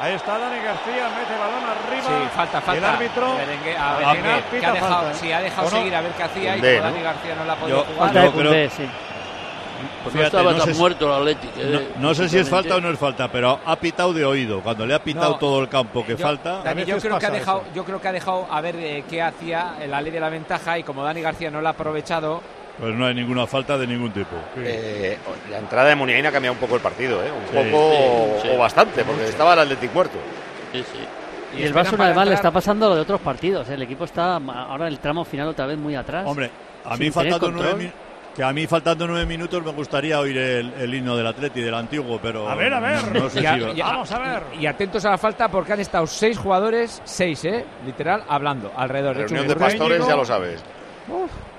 [0.00, 1.08] Ahí está Dani García.
[1.18, 2.02] Mete balón arriba.
[2.02, 2.78] Sí, falta, falta.
[2.78, 3.26] El árbitro.
[3.32, 5.14] A Berenguer, que pita ha dejado, falta, ¿eh?
[5.20, 5.76] sí, ha dejado ¿O no?
[5.76, 6.92] seguir a ver qué hacía y Koundé, como ¿no?
[6.94, 8.12] Dani García no la ha podido Yo- jugar.
[8.14, 8.90] Yo creo- sí.
[10.02, 11.56] Pues Fíjate, no estaba no tan sé si- muerto el Athletic.
[11.56, 14.24] No, eh, no sé si es falta o no es falta, pero ha pitado de
[14.24, 14.60] oído.
[14.60, 15.38] Cuando le ha pitado No.
[15.38, 16.62] todo el campo que Yo- falta.
[16.62, 17.70] Dani, yo creo que ha dejado, eso.
[17.74, 20.28] yo creo que ha dejado a ver eh, qué hacía en la ley de la
[20.28, 22.40] ventaja y como Dani García no la ha aprovechado,
[22.78, 24.34] Pues no hay ninguna falta de ningún tipo.
[24.56, 25.16] Eh,
[25.50, 27.30] la entrada de Muniain ha cambiado un poco el partido, ¿eh?
[27.30, 27.92] Un Sí, poco
[28.42, 28.48] sí, sí.
[28.54, 30.18] o bastante, porque estaba el Athletic muerto.
[30.72, 30.98] Sí, sí.
[31.56, 33.68] Y el Barça una para vez más le está pasando lo de otros partidos.
[33.68, 36.24] El equipo está ahora en el tramo final otra vez muy atrás.
[36.26, 36.50] Hombre,
[36.84, 37.92] a mí faltando nueve,
[38.34, 41.74] que a mí faltando nueve minutos me gustaría oír el, el himno del Atleti, del
[41.74, 43.12] antiguo, pero A ver, a ver.
[43.12, 44.42] no sé Y a- si va- y a- Vamos a ver.
[44.58, 47.64] Y atentos a la falta porque han estado seis jugadores, seis, ¿eh?
[47.86, 49.16] Literal, hablando alrededor.
[49.16, 50.64] De hecho, Reunión de Burgos- pastores, ya lo sabes.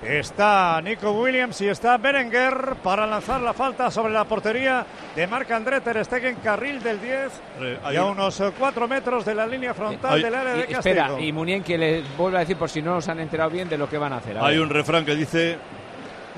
[0.03, 5.49] Está Nico Williams y está Berenguer para lanzar la falta sobre la portería de Marc
[5.51, 9.47] André Ter Stegen, carril del 10 Eh, y a un- unos 4 metros de la
[9.47, 10.79] línea frontal del área de castigo.
[10.79, 13.69] espera, y Munien que le vuelve a decir por si no nos han enterado bien
[13.69, 14.37] de lo que van a hacer.
[14.37, 14.63] A Hay ver.
[14.63, 15.57] un refrán que dice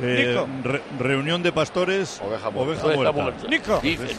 [0.02, 0.48] eh, Nico.
[0.64, 2.72] re- reunión de pastores, Oveja muerta.
[2.72, 3.22] oveja Oveja muerta.
[3.22, 3.48] muerta.
[3.48, 3.80] Nico.
[3.82, 4.18] Dicen.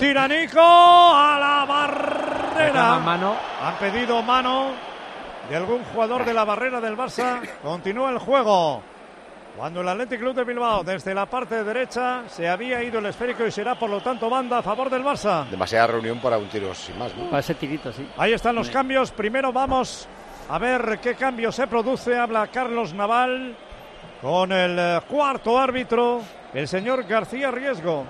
[0.00, 2.98] Tira Nico a la barrera.
[3.00, 3.34] Mano.
[3.62, 4.72] Han pedido mano
[5.48, 7.40] de algún jugador de la barrera del Barça.
[7.62, 8.82] Continúa el juego.
[9.56, 13.46] Cuando el Athletic Club de Bilbao desde la parte derecha se había ido el esférico
[13.46, 15.46] y será por lo tanto banda a favor del Barça.
[15.48, 17.26] Demasiada reunión para un tiro sin más, ¿no?
[17.26, 18.08] Para ese tirito, sí.
[18.16, 19.12] Ahí están los cambios.
[19.12, 20.08] Primero vamos
[20.48, 22.18] a ver qué cambio se produce.
[22.18, 23.56] Habla Carlos Naval
[24.20, 28.04] con el eh, cuarto árbitro, el señor García Riesgo.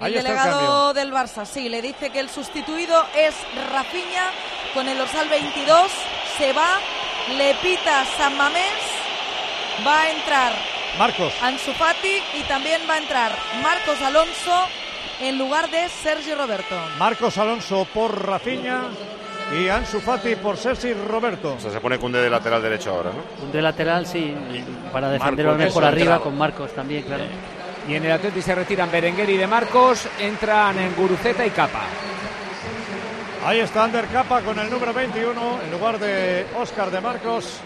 [0.00, 3.34] Ahí El delegado del Barça, sí, le dice que el sustituido es
[3.70, 4.30] Rafinha
[4.72, 5.90] con el dorsal 22,
[6.38, 6.78] se va,
[7.36, 8.72] le pita San Mamés,
[9.86, 10.52] va a entrar
[10.98, 11.32] Marcos.
[11.42, 14.66] Ansu Fati y también va a entrar Marcos Alonso
[15.20, 16.74] en lugar de Sergio Roberto.
[16.98, 18.84] Marcos Alonso por Rafinha
[19.58, 21.54] y Ansu Fati por Sergi Roberto.
[21.54, 23.44] O sea, se pone Cunde de lateral derecho ahora, ¿no?
[23.44, 24.34] Un de lateral, sí,
[24.92, 26.22] para defender Marcos, por eso, arriba entrado.
[26.22, 27.24] con Marcos también, claro.
[27.88, 31.82] Y en el Atleti se retiran Berenguer y De Marcos, entran en Guruceta y Capa.
[33.44, 37.60] Ahí está Ander Capa con el número 21 en lugar de Óscar de Marcos.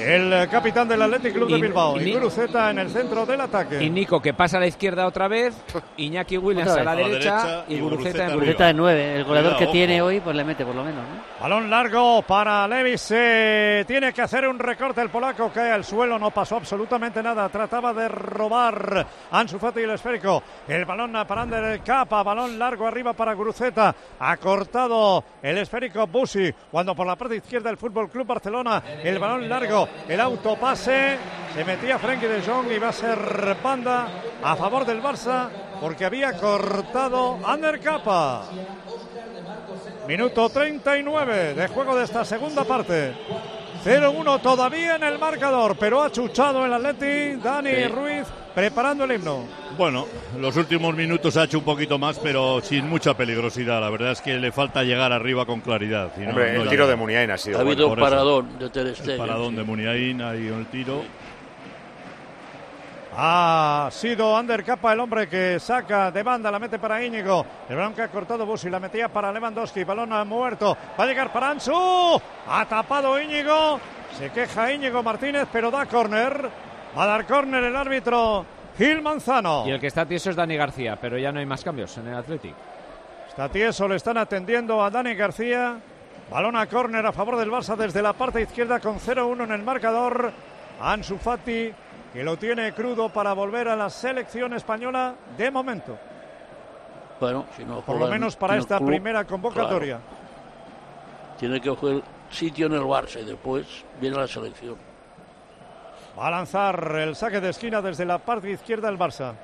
[0.00, 2.00] El capitán del Athletic Club de Y- Bilbao.
[2.00, 3.82] y- Y en el centro del ataque.
[3.82, 5.54] Y Nico que pasa a la izquierda otra vez,
[5.96, 7.08] Iñaki Williams a la vez.
[7.08, 9.72] derecha, y Guruceta en Guruceta de 9, el goleador Cuidado, que ojo.
[9.72, 11.02] tiene hoy, pues le mete por lo menos.
[11.02, 11.40] ¿no?
[11.42, 13.12] Balón largo para Levis.
[13.14, 15.50] eh, tiene que hacer un recorte el polaco.
[15.54, 16.18] Cae al suelo.
[16.18, 17.48] No pasó absolutamente nada.
[17.48, 20.42] Trataba de robar Ansu Fati el esférico.
[20.66, 22.22] El balón para Ander Capa.
[22.22, 23.94] Balón largo arriba para Guruceta.
[24.18, 26.52] Ha cortado el esférico Busi.
[26.70, 28.82] Cuando por la parte izquierda el Fútbol Club Barcelona.
[29.02, 29.87] El balón largo.
[30.08, 31.18] El autopase.
[31.54, 34.08] Se metía Frenkie de Jong y va a ser banda
[34.42, 35.48] a favor del Barça
[35.80, 38.44] porque había cortado Ander Capa.
[40.06, 43.14] Minuto 39 de juego de esta segunda parte.
[43.84, 47.36] 0-1 todavía en el marcador, pero ha chuchado el Atleti.
[47.40, 47.84] Dani Sí.
[47.86, 48.26] Ruiz
[48.58, 49.44] preparando el himno.
[49.76, 50.06] Bueno,
[50.36, 53.80] los últimos minutos ha hecho un poquito más, pero sin mucha peligrosidad.
[53.80, 56.10] La verdad es que le falta llegar arriba con claridad.
[56.16, 58.00] Hombre, no el tiro de Muniain ha sido Ha habido un eso.
[58.00, 59.16] paradón de Ter El Stegen.
[59.16, 61.04] paradón de Muniain, ahí el tiro.
[63.16, 67.46] Ha sido Ander Capa el hombre que saca de banda, la mete para Íñigo.
[67.68, 69.84] El balón que ha cortado Busi, la metía para Lewandowski.
[69.84, 70.76] Balón ha muerto.
[70.98, 72.20] Va a llegar para Ansu.
[72.48, 73.78] Ha tapado Íñigo.
[74.18, 76.67] Se queja Íñigo Martínez, pero da córner.
[76.96, 78.44] Va a dar córner el árbitro
[78.76, 79.64] Gil Manzano.
[79.66, 82.08] Y el que está tieso es Dani García, pero ya no hay más cambios en
[82.08, 82.54] el Athletic.
[83.28, 85.78] Está tieso, le están atendiendo a Dani García.
[86.30, 89.62] Balón a córner a favor del Barça desde la parte izquierda con 0-1 en el
[89.62, 90.30] marcador.
[90.80, 91.72] Ansu Fati,
[92.12, 95.96] que lo tiene crudo para volver a la selección española de momento.
[97.20, 99.96] Bueno, si no Por lo en- menos para en esta club, primera convocatoria.
[99.98, 103.66] claro, tiene que coger sitio en el Barça y después
[104.00, 104.76] viene la selección.
[106.18, 109.34] Va a lanzar el saque de esquina desde la parte izquierda del Barça.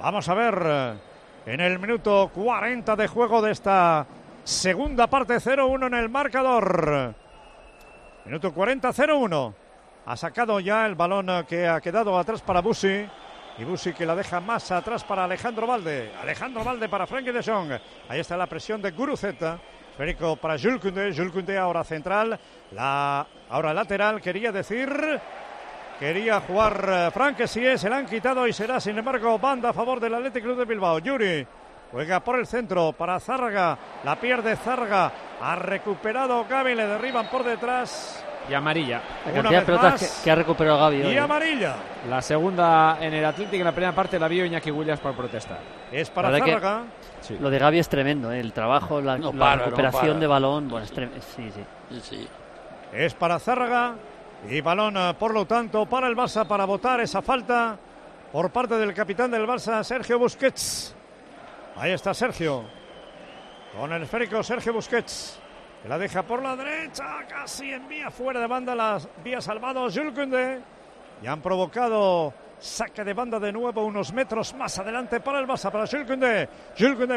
[0.00, 0.94] Vamos a ver eh,
[1.44, 4.06] en el minuto 40 de juego de esta
[4.44, 7.14] segunda parte 0-1 en el marcador.
[8.24, 9.54] Minuto 40 0-1.
[10.06, 13.06] Ha sacado ya el balón eh, que ha quedado atrás para Busi.
[13.58, 16.12] Y Busi que la deja más atrás para Alejandro Valde.
[16.18, 17.72] Alejandro Valde para Frenkie de Jong.
[18.08, 19.58] Ahí está la presión de Guruceta.
[19.90, 21.14] Esférico para Jules Koundé.
[21.14, 22.40] Jules Koundé ahora central.
[22.72, 24.20] La, ahora lateral.
[24.20, 24.90] Quería decir.
[25.98, 29.38] Quería jugar eh, Frank que sí es, se la han quitado y será sin embargo
[29.38, 30.98] banda a favor del Athletic Club de Bilbao.
[30.98, 31.46] Yuri
[31.90, 37.44] juega por el centro para Zárraga, la pierde Zárraga, ha recuperado Gaby, le derriban por
[37.44, 38.22] detrás.
[38.50, 39.00] Y amarilla.
[39.24, 40.18] La Una cantidad de vez pelotas más.
[40.18, 41.12] que, que ha recuperado Gaby hoy.
[41.12, 41.18] Y ¿eh?
[41.18, 41.74] amarilla.
[42.10, 45.58] La segunda en el Athletic, en la primera parte la vio Iñaki Williams por protestar.
[45.90, 46.84] Es para La verdad que Zárraga.
[47.40, 48.38] Lo de Gaby es tremendo, ¿eh?
[48.38, 50.68] el trabajo, la, No la para, no recuperación de balón.
[50.68, 51.64] Bueno, es trem- sí, sí.
[51.90, 52.28] Sí, sí.
[52.92, 53.94] Es para Zárraga
[54.48, 57.78] y balón, eh, por lo tanto, para el Barça para votar esa falta
[58.32, 60.94] por parte del capitán del Barça, Sergio Busquets.
[61.76, 62.64] Ahí está Sergio.
[63.78, 65.38] Con el esférico Sergio Busquets.
[65.82, 70.60] Que la deja por la derecha, casi envía fuera de banda las vías salvados Jules.
[71.22, 75.70] Y han provocado Saque de banda de nuevo unos metros más adelante para el Barça,
[75.70, 76.48] para Jules Koundé.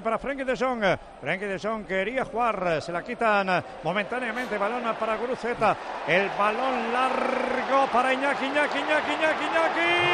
[0.01, 0.83] Para Frenkie de Jong.
[1.21, 4.57] Frenkie de Jong quería jugar, se la quitan momentáneamente.
[4.57, 5.77] Balón para Guruceta.
[6.05, 10.09] El balón largo para Iñaki, Iñaki, Iñaki, Iñaki, Iñaki.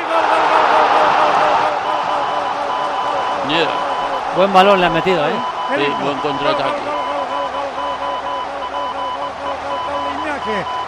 [4.35, 5.33] Buen balón le han metido, ¿eh?
[6.01, 6.81] Buen contraataque.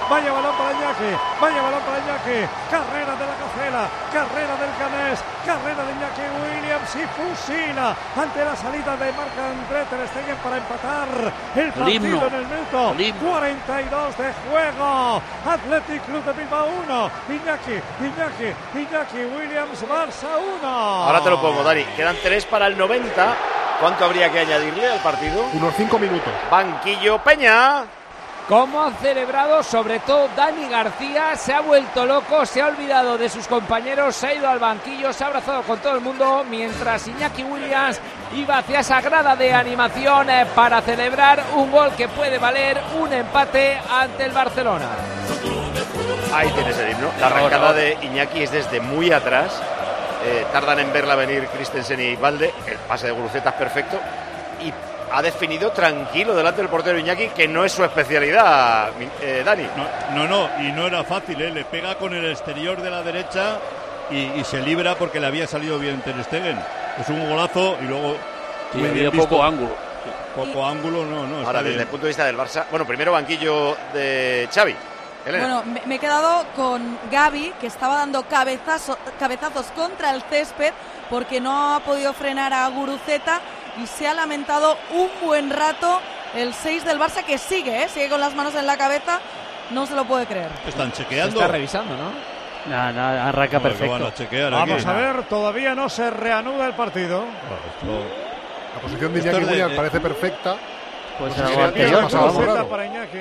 [0.10, 2.39] Vaya balón para Iñaki, vaya balón para Iñaki.
[2.72, 3.84] Carrera de la Cacela,
[4.14, 9.84] carrera del Canés, carrera de Iñaki Williams y fusila ante la salida de Marc André
[9.89, 11.08] Ter Stegen para empatar
[11.55, 13.30] el partido en el minuto El himno.
[13.30, 15.22] 42 de juego.
[15.45, 18.49] Athletic Club de Bilbao 1, Iñaki, Iñaki,
[18.80, 20.28] Iñaki Williams, Barça
[20.62, 20.68] 1.
[20.68, 21.84] Ahora te lo pongo, Dani.
[21.95, 23.36] Quedan tres para el 90.
[23.82, 25.43] ¿Cuánto habría que añadirle al partido?
[25.53, 26.34] Unos cinco minutos.
[26.49, 27.97] Banquillo Peña.
[28.48, 29.62] ¿Cómo han celebrado?
[29.62, 34.28] Sobre todo Dani García se ha vuelto loco, se ha olvidado de sus compañeros, se
[34.28, 38.00] ha ido al banquillo, se ha abrazado con todo el mundo, mientras Iñaki Williams
[38.34, 43.12] iba hacia esa grada de animación eh, para celebrar un gol que puede valer un
[43.12, 44.88] empate ante el Barcelona.
[46.34, 47.10] Ahí tienes el himno.
[47.20, 49.62] La arrancada de Iñaki es desde muy atrás.
[50.26, 52.54] Eh, tardan en verla venir Christensen y Valde.
[52.66, 54.00] El pase de Guruceta es perfecto.
[54.62, 54.72] Y
[55.12, 58.89] ha definido tranquilo delante del portero Iñaki, que no es su especialidad,
[59.22, 59.64] eh, Dani.
[60.14, 61.51] No, no, no, y no era fácil, ¿eh?
[61.51, 63.58] le pega con el exterior de la derecha
[64.12, 66.60] y, y se libra porque le había salido bien Ter Stegen.
[66.99, 68.16] Es un golazo y luego
[68.74, 69.28] Sí, muy bien visto.
[69.30, 69.72] poco ángulo.
[70.36, 71.38] Poco ángulo, no, no.
[71.45, 71.82] Ahora, desde bien.
[71.82, 74.76] el punto de vista del Barça, bueno, primero banquillo de Xavi.
[75.26, 75.43] Elena.
[75.45, 80.72] Bueno, me, me he quedado con Gaby, que estaba dando cabezazo- cabezazos contra el césped
[81.10, 83.41] porque no ha podido frenar a Guruceta
[83.82, 85.99] y se ha lamentado un buen rato
[86.36, 87.89] el 6 del Barça que sigue, ¿eh?
[87.89, 89.19] sigue con las manos en la cabeza
[89.71, 90.49] no se lo puede creer.
[90.65, 91.39] Están Se chequeando.
[91.41, 92.11] está revisando, ¿no?
[92.69, 94.45] Nada, arranca Bueno, perfecto.
[94.47, 94.89] a Vamos aquí.
[94.89, 97.23] a ver, todavía no se reanuda el partido.
[98.75, 100.55] La posición de Iñaki Williams parece perfecta.
[101.19, 103.17] Pues No sé si anterior, para Iñaki.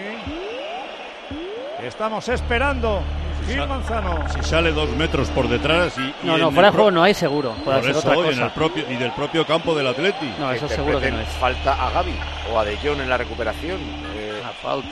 [1.83, 3.03] Estamos esperando.
[3.47, 4.25] Gil Manzano.
[4.35, 6.03] Si sale dos metros por detrás y.
[6.03, 7.53] y No, no, fuera de juego no hay seguro.
[7.65, 8.45] Puede Por ser eso, otra y, en cosa.
[8.45, 10.33] el propio, y del propio campo del Atleti.
[10.39, 11.41] No, eso Que seguro que no interpreten es.
[11.65, 12.15] Falta a Gaby
[12.53, 13.79] o a De Jong en la recuperación.
[14.17, 14.89] Eh, falta.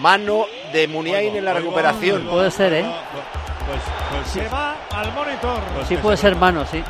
[0.00, 2.22] mano de Muniain en la recuperación.
[2.26, 2.84] Puede ser, ¿eh?
[3.66, 3.80] Pues,
[4.10, 5.58] pues Se va al monitor.
[5.88, 6.82] Sí puede ser mano, sí.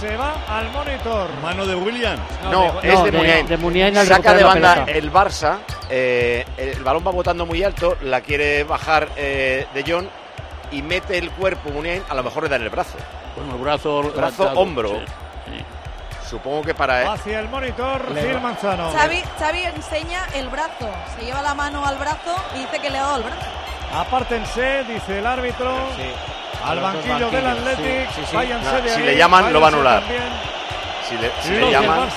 [0.00, 1.28] Se va al monitor.
[1.42, 2.20] Mano de Williams.
[2.50, 3.46] No, de- es no, de, de- Muniain.
[3.48, 5.58] de Muniain al Saca de banda el Barça.
[5.90, 7.96] eh, el balón va botando muy alto.
[8.02, 10.06] La quiere bajar eh, De Jong
[10.70, 12.02] y mete el cuerpo Muniain.
[12.08, 12.96] A lo mejor le da en el brazo.
[13.34, 14.02] Con el brazo.
[14.02, 14.88] Brazo, levantado, hombro.
[14.90, 15.04] sí,
[15.46, 15.64] sí.
[16.30, 17.02] Supongo que para.
[17.02, 18.90] eh, Hacia el monitor, Le- Gil Manzano.
[18.92, 20.88] Xavi, Xavi enseña el brazo,
[21.18, 23.46] se lleva la mano al brazo y dice que le ha dado el brazo.
[23.96, 25.74] Apártense, dice el árbitro.
[26.64, 28.10] Al banquillo del Athletic.
[28.10, 28.36] sí, sí, sí.
[28.36, 30.00] Váyanse Ah, de si ahí, le llaman, lo va a anular.
[30.00, 30.22] también.
[31.08, 32.08] Si le, si le llaman.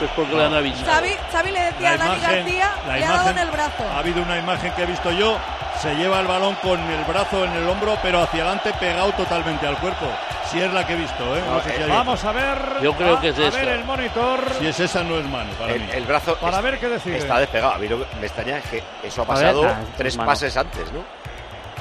[0.00, 0.92] Es porque le han avisado.
[0.92, 3.50] Xavi, Xavi le decía La a Dani García, la le ha dado en imagen- el
[3.50, 3.84] brazo.
[3.94, 5.36] Ha habido una imagen que he visto yo.
[5.82, 9.66] Se lleva el balón con el brazo en el hombro, pero hacia adelante pegado totalmente
[9.66, 10.06] al cuerpo.
[10.50, 11.42] Si es la que he visto, ¿eh?
[11.48, 12.58] No sé si hay Vamos a ver.
[12.82, 14.40] Yo creo a- que es a ver el monitor.
[14.58, 15.88] Si es esa, no es mano para El, mí.
[15.92, 17.18] el brazo Para es- ver qué decide.
[17.18, 17.74] está despegado.
[17.74, 20.30] A mí lo que me extraña es que eso ha ver, pasado es tres mano.
[20.30, 21.00] pases antes, ¿no?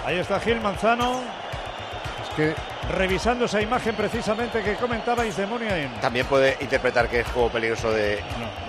[0.05, 1.21] Ahí está Gil Manzano.
[2.37, 2.53] Que
[2.95, 5.89] Revisando esa imagen precisamente que comentabais de Muniain.
[5.99, 8.21] También puede interpretar que es juego peligroso de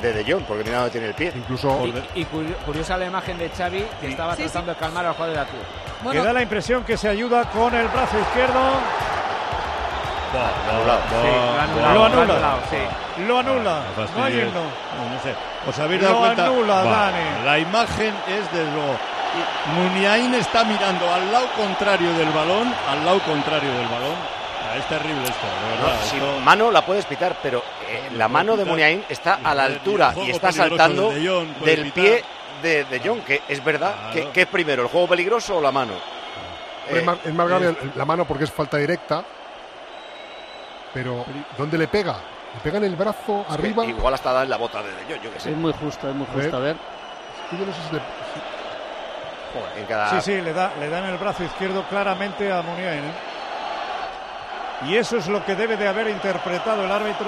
[0.03, 1.33] de, de Jong, porque mira dónde tiene el pie.
[1.37, 5.07] incluso Y, y curio- curiosa la imagen de Xavi, que estaba Sí, tratando de calmar
[5.07, 5.47] al jugador de la.
[6.03, 8.59] Bueno, Que da la impresión que se ayuda con el brazo izquierdo.
[10.71, 11.01] Anulado.
[11.09, 11.29] Sí,
[11.95, 12.23] lo anula.
[12.23, 13.23] anulado, sí.
[13.27, 13.63] Lo anula.
[13.97, 14.47] No No hay fastidies.
[14.49, 14.61] himno.
[14.61, 15.35] No, no sé.
[15.69, 16.45] ¿Os habéis Lo dado cuenta?
[16.47, 17.45] anula, Dani.
[17.45, 18.97] La imagen es desde luego.
[19.75, 24.15] Muniain está mirando al lado contrario del balón, al lado contrario del balón.
[24.15, 26.01] Ah, Es terrible esto, de No, verdad.
[26.11, 29.65] si esto- mano la puedes pitar, pero eh, la mano de Muniain está a la
[29.65, 31.21] altura y está saltando de
[31.65, 31.93] del pitar.
[31.95, 32.25] pie
[32.63, 33.95] de, de Jong, que es verdad.
[33.95, 34.13] Claro.
[34.13, 35.93] que ¿Qué es primero, el juego peligroso o la mano?
[36.89, 39.23] es Eh, más, es más grave el- la mano porque es falta directa.
[40.93, 41.25] Pero,
[41.57, 42.17] ¿dónde le pega?
[42.55, 43.85] ¿Le pega en el brazo que arriba?
[43.85, 45.51] Igual hasta da en la bota de De Jong, yo qué sé.
[45.51, 46.43] Es muy justo, es muy A ver.
[46.43, 46.57] justo.
[46.57, 46.77] A ver.
[47.53, 48.48] Yo no sé si le- si-
[49.53, 53.05] Joder, en cada- Sí, sí, le da, le dan el brazo izquierdo claramente a Muniain.
[53.05, 53.13] ¿eh?
[54.87, 57.27] Y eso es lo que debe de haber interpretado el árbitro.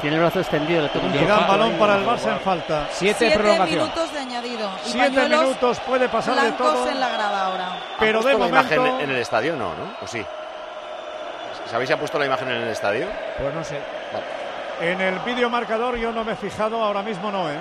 [0.00, 2.86] Tiene el brazo extendido, le Y dan balón para el Barça en falta.
[2.90, 3.80] Siete, siete prolongación.
[3.82, 4.70] minutos de añadido.
[4.86, 6.88] Y Siete minutos puede pasar de blancos todo.
[6.88, 7.66] en la grada ahora.
[7.72, 8.74] ¿Han Pero de la momento.
[8.74, 9.56] imagen en el estadio?
[9.56, 9.94] No, ¿no?
[10.02, 10.24] ¿O sí?
[11.70, 13.06] ¿Sabéis si han puesto la imagen en el estadio?
[13.38, 13.78] Pues no sé.
[14.80, 17.58] En el vídeo marcador yo no me he fijado, ahora mismo no, ¿eh?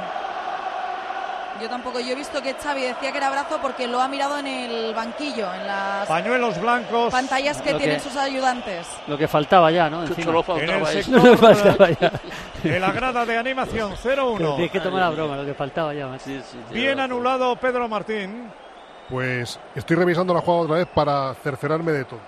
[1.62, 2.00] Yo tampoco.
[2.00, 4.94] Yo he visto que Xavi decía que era brazo porque lo ha mirado en el
[4.94, 7.12] banquillo, en las Pañuelos blancos.
[7.12, 8.88] pantallas que Lo tienen que- sus ayudantes.
[9.08, 10.04] Lo que faltaba ya, ¿no?
[10.04, 10.32] Encima.
[10.32, 12.12] no En el faltaba sector faltaba ya.
[12.64, 14.56] de la grada de animación 0-1.
[14.56, 16.18] Tienes que tomar la broma, lo que faltaba ya.
[16.20, 18.50] Sí, sí, Bien anulado Pedro Martín.
[19.10, 22.20] Pues estoy revisando la jugada otra vez para cerciorarme de todo.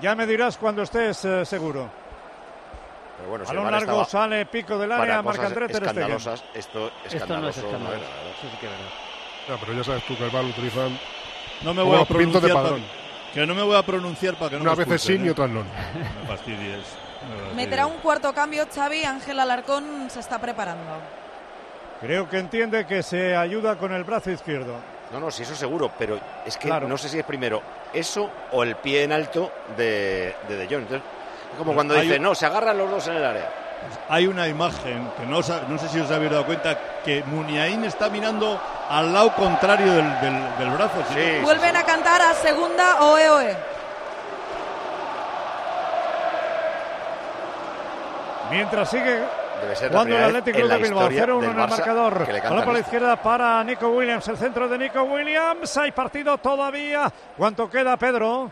[0.00, 1.88] Ya me dirás cuando estés eh, seguro.
[3.26, 5.88] Pero bueno, Balón largo, estaba sale, pico del área, marca André Ter Stegen.
[5.88, 7.70] escandalosas, esto escandaloso Esto no es no escandaloso.
[7.70, 8.08] era, la verdad.
[8.38, 8.86] Eso sí que es verdad.
[9.48, 10.98] Ya, pero ya sabes tú que el VAR utilizan
[11.62, 12.82] No me voy a de pronunciar para, padrón.
[13.34, 15.30] que no me voy a pronunciar para que no Unas veces sí y ¿eh?
[15.30, 15.60] otras no.
[15.60, 16.84] No no me fastidies.
[17.56, 19.04] Meterá un cuarto cambio Xavi.
[19.04, 20.84] Ángel Alarcón se está preparando.
[22.00, 24.76] Creo que entiende que se ayuda con el brazo izquierdo.
[25.12, 26.88] No, no, sí, eso seguro, pero es que Claro.
[26.88, 27.62] no sé si es primero
[27.92, 30.82] eso o el pie en alto de De, de Jong.
[30.82, 31.02] Entonces,
[31.52, 33.50] es como cuando hay dice, un- no, se agarran los dos en el área.
[34.08, 38.08] Hay una imagen que no, no sé si os habéis dado cuenta que Muniain está
[38.08, 41.02] mirando al lado contrario del, del- del brazo.
[41.14, 41.38] Sí.
[41.42, 43.56] Vuelven a cantar a segunda Oe Oe.
[48.50, 49.24] Mientras sigue
[49.60, 51.70] Debe ser la Cuando el Atlético Club de Bilbao historia 0-1 del en el Barça
[51.70, 52.42] marcador.
[52.42, 55.76] Balón por la izquierda para Nico Williams, el centro de Nico Williams.
[55.78, 57.10] Hay partido todavía.
[57.36, 58.50] ¿Cuánto queda, Pedro?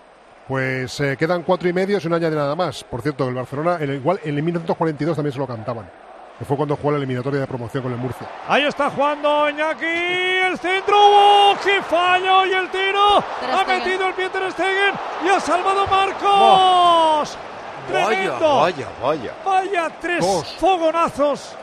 [0.49, 2.85] Pues eh, quedan cuatro y medio si no añade nada más.
[2.85, 5.91] Por cierto, el Barcelona, el, igual en el 1942 también se lo cantaban.
[6.39, 8.29] Que fue cuando jugó la eliminatoria de promoción con el Murcia.
[8.49, 12.45] Ahí está jugando Iñaki, el centro, ¡oh, qué fallo!
[12.47, 13.19] Y el tiro,
[13.53, 17.39] ha metido el pie Ter Stegen y ha salvado Marcos.
[17.93, 18.57] Vaya, Tremendo.
[18.61, 19.33] vaya, vaya.
[19.45, 20.57] Vaya, tres Dos.
[20.59, 21.55] fogonazos.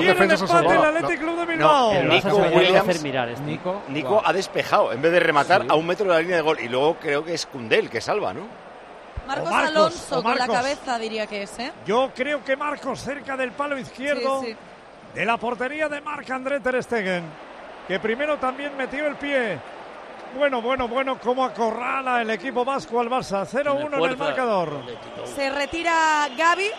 [0.00, 0.84] El defensas ha empate el.
[0.84, 1.92] Athletic Club de Bilbao.
[1.94, 3.44] No, El Nico Williams- hacer mirar este.
[3.44, 5.68] Nico, Nico ha despejado en vez de rematar Sí.
[5.70, 6.58] a un metro de la línea de gol.
[6.60, 8.46] Y luego creo que es Cundel que salva, ¿no?
[9.26, 10.56] Marcos, Marcos, Alonso o con la Marcos.
[10.56, 11.72] cabeza diría que es, ¿eh?
[11.86, 14.56] Yo creo que Marcos cerca del palo izquierdo Sí, sí.
[15.14, 17.24] de la portería de Marc André Ter Stegen.
[17.86, 19.58] que primero también metió el pie.
[20.36, 23.44] Bueno, bueno, bueno, cómo acorrala el equipo vasco al Barça.
[23.46, 24.80] 0-1 en el marcador.
[25.36, 26.70] Se retira Gaby.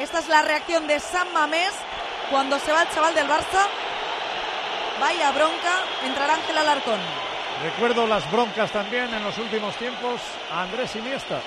[0.00, 1.70] Esta es la reacción de San Mamés
[2.30, 3.66] cuando se va el chaval del Barça.
[5.00, 7.00] Vaya bronca, entrará Ángel Alarcón.
[7.62, 10.20] Recuerdo las broncas también en los últimos tiempos
[10.52, 11.40] a Andrés Iniesta.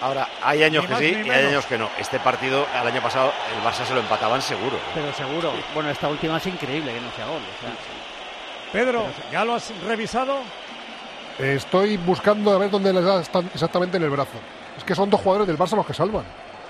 [0.00, 1.90] Ahora, hay años Ni que más sí y hay años que no.
[1.98, 4.78] Este partido, el año pasado, el Barça se lo empataban seguro.
[4.94, 5.52] Pero seguro.
[5.74, 7.42] Bueno, esta última es increíble que no sea gol.
[7.42, 7.74] o sea.
[8.72, 10.38] Pedro, ¿ya lo has revisado?
[11.38, 13.20] Estoy buscando a ver dónde les da
[13.52, 14.38] exactamente en el brazo.
[14.78, 16.24] Es que son dos jugadores del Barça los que salvan.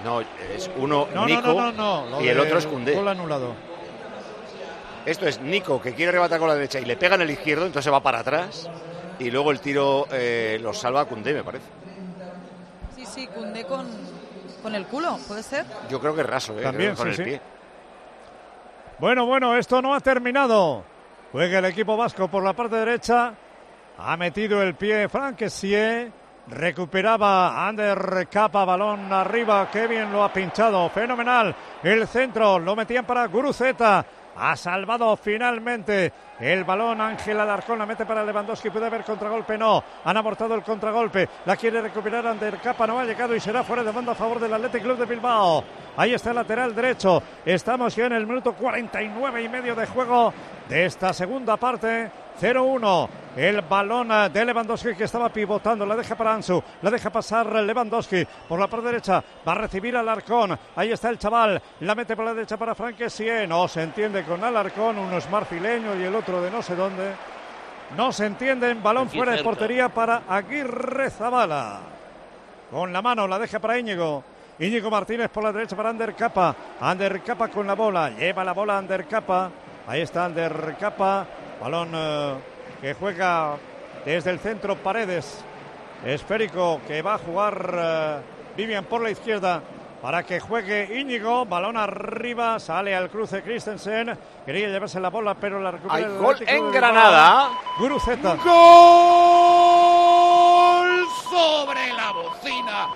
[0.05, 2.11] No, es uno No, Nico no, no, no.
[2.11, 2.94] Lo y el otro es Koundé.
[2.94, 3.55] Gol anulado.
[5.07, 7.66] Esto es Nico que quiere rematar con la derecha y le pega en el izquierdo,
[7.66, 8.68] entonces se va para atrás.
[9.18, 11.66] Y luego el tiro eh, lo salva Koundé, me parece.
[12.96, 13.86] Sí, sí, Cundé con,
[14.62, 15.64] con el culo, ¿puede ser?
[15.90, 16.62] Yo creo que es raso, ¿eh?
[16.62, 17.22] También, con sí, el sí.
[17.22, 17.40] pie.
[18.98, 20.84] Bueno, bueno, esto no ha terminado.
[21.32, 23.34] Juega el equipo vasco por la parte derecha.
[23.98, 26.12] Ha metido el pie Franquesie.
[26.51, 29.68] Recuperaba Ander Capa, balón arriba.
[29.70, 30.88] Qué bien lo ha pinchado.
[30.90, 31.55] Fenomenal.
[31.82, 34.05] El centro lo metían para Guruceta.
[34.36, 37.01] Ha salvado finalmente el balón.
[37.01, 38.70] Ángel Alarcón la mete para Lewandowski.
[38.70, 39.57] Puede haber contragolpe.
[39.57, 39.82] No.
[40.05, 41.28] Han abortado el contragolpe.
[41.46, 42.84] La quiere recuperar Ander Capa.
[42.84, 45.62] No ha llegado y será fuera de banda a favor del Athletic Club de Bilbao.
[45.96, 47.22] Ahí está el lateral derecho.
[47.44, 50.34] Estamos ya en el minuto 49 y medio de juego
[50.68, 52.11] de esta segunda parte.
[52.41, 53.09] 0-1.
[53.36, 55.86] El balón de Lewandowski que estaba pivotando.
[55.86, 56.62] La deja para Ansu.
[56.82, 59.22] La deja pasar Lewandowski por la parte derecha.
[59.47, 60.59] Va a recibir al Alarcón.
[60.74, 61.61] Ahí está el chaval.
[61.80, 63.49] La mete por la derecha para Franquesien.
[63.49, 64.99] No se entiende con Alarcón.
[64.99, 67.12] Uno es marfileño y el otro de no sé dónde.
[67.97, 68.82] No se entienden.
[68.82, 71.80] Balón Aquí fuera de portería para Aguirre Zabala.
[72.70, 74.24] Con la mano la deja para Íñigo.
[74.59, 76.55] Íñigo Martínez por la derecha para Ander Capa.
[76.80, 78.11] Ander Capa con la bola.
[78.11, 79.51] Lleva la bola Ander Capa.
[79.86, 81.26] Ahí está Ander Capa.
[81.61, 82.34] Balón eh,
[82.80, 83.56] que juega
[84.04, 85.44] desde el centro Paredes.
[86.04, 88.20] Esférico que va a jugar eh,
[88.56, 89.62] Vivian por la izquierda
[90.00, 91.44] para que juegue Íñigo.
[91.44, 92.58] Balón arriba.
[92.58, 94.16] Sale al cruce Christensen.
[94.46, 95.96] Quería llevarse la bola, pero la recupera.
[95.96, 96.72] Hay el gol en.
[96.72, 97.50] Granada.
[97.78, 98.36] Guruceta.
[98.36, 98.44] Gol
[101.30, 102.88] sobre la bocina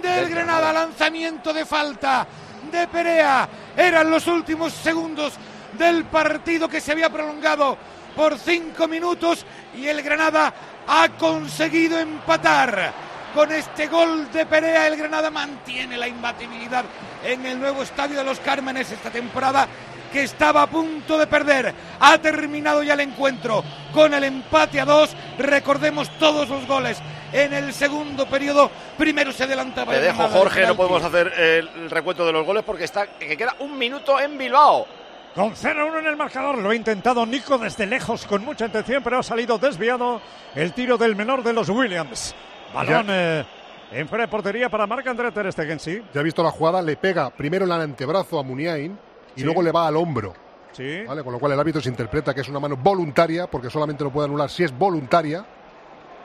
[0.00, 0.72] del Granada.
[0.72, 2.24] Lanzamiento de falta
[2.70, 3.48] de Perea.
[3.76, 5.36] Eran los últimos segundos
[5.78, 7.76] del partido que se había prolongado
[8.14, 9.44] por cinco minutos
[9.76, 10.52] y el Granada
[10.86, 12.92] ha conseguido empatar.
[13.34, 16.84] Con este gol de Perea, el Granada mantiene la imbatibilidad
[17.24, 19.66] en el nuevo estadio de los Cármenes esta temporada
[20.12, 21.74] que estaba a punto de perder.
[21.98, 25.16] Ha terminado ya el encuentro con el empate a dos.
[25.36, 26.98] Recordemos todos los goles
[27.32, 28.70] en el segundo periodo.
[28.96, 32.84] Primero se adelantaba Te dejo, Jorge, no podemos hacer el recuento de los goles porque
[32.84, 34.86] está que queda un minuto en Bilbao.
[35.34, 39.18] Con 0-1 en el marcador, lo ha intentado Nico desde lejos con mucha intención, pero
[39.18, 40.20] ha salido desviado
[40.54, 42.34] el tiro del menor de los Williams.
[42.72, 43.44] Balón eh,
[43.90, 46.00] en fuera de portería para Marc André Ter Stegen, sí.
[46.14, 48.96] Ya he visto la jugada, le pega primero en el antebrazo a Muniain
[49.34, 49.44] y Sí.
[49.44, 50.34] luego le va al hombro.
[50.70, 51.02] Sí.
[51.04, 51.22] ¿vale?
[51.24, 54.10] Con lo cual el árbitro se interpreta que es una mano voluntaria, porque solamente lo
[54.12, 55.44] puede anular si es voluntaria.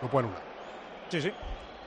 [0.01, 0.43] No puede anular.
[1.09, 1.31] Sí, sí.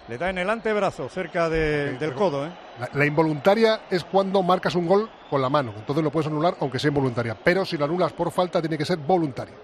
[0.08, 2.50] Le da en el antebrazo, cerca de- del codo, ¿eh?
[2.80, 5.72] La, la involuntaria es cuando marcas un gol con la mano.
[5.76, 7.36] Entonces lo puedes anular aunque sea involuntaria.
[7.42, 9.54] Pero si lo anulas por falta, tiene que ser voluntaria.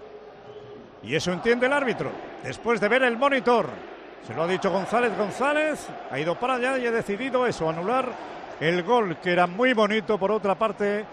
[1.03, 2.11] Y eso entiende el árbitro.
[2.43, 3.67] Después de ver el monitor,
[4.25, 8.09] se lo ha dicho González González, ha ido para allá y ha decidido eso, anular
[8.61, 10.17] el gol, que era muy bonito.
[10.17, 11.05] Por otra parte,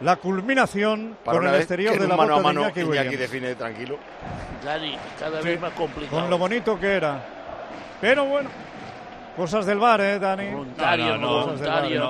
[0.00, 2.90] la culminación Para con el exterior de la mano a bota de mano Iñaki Iñaki
[2.90, 3.18] Williams.
[3.18, 3.96] define tranquilo.
[4.64, 6.20] Dani, cada Sí, vez más complicado.
[6.20, 7.34] Con lo bonito que era.
[8.00, 8.48] Pero bueno,
[9.36, 10.50] cosas del bar, ¿eh, Dani?
[10.50, 12.00] Voluntario, No, no, no, Cosas del bar, voluntario,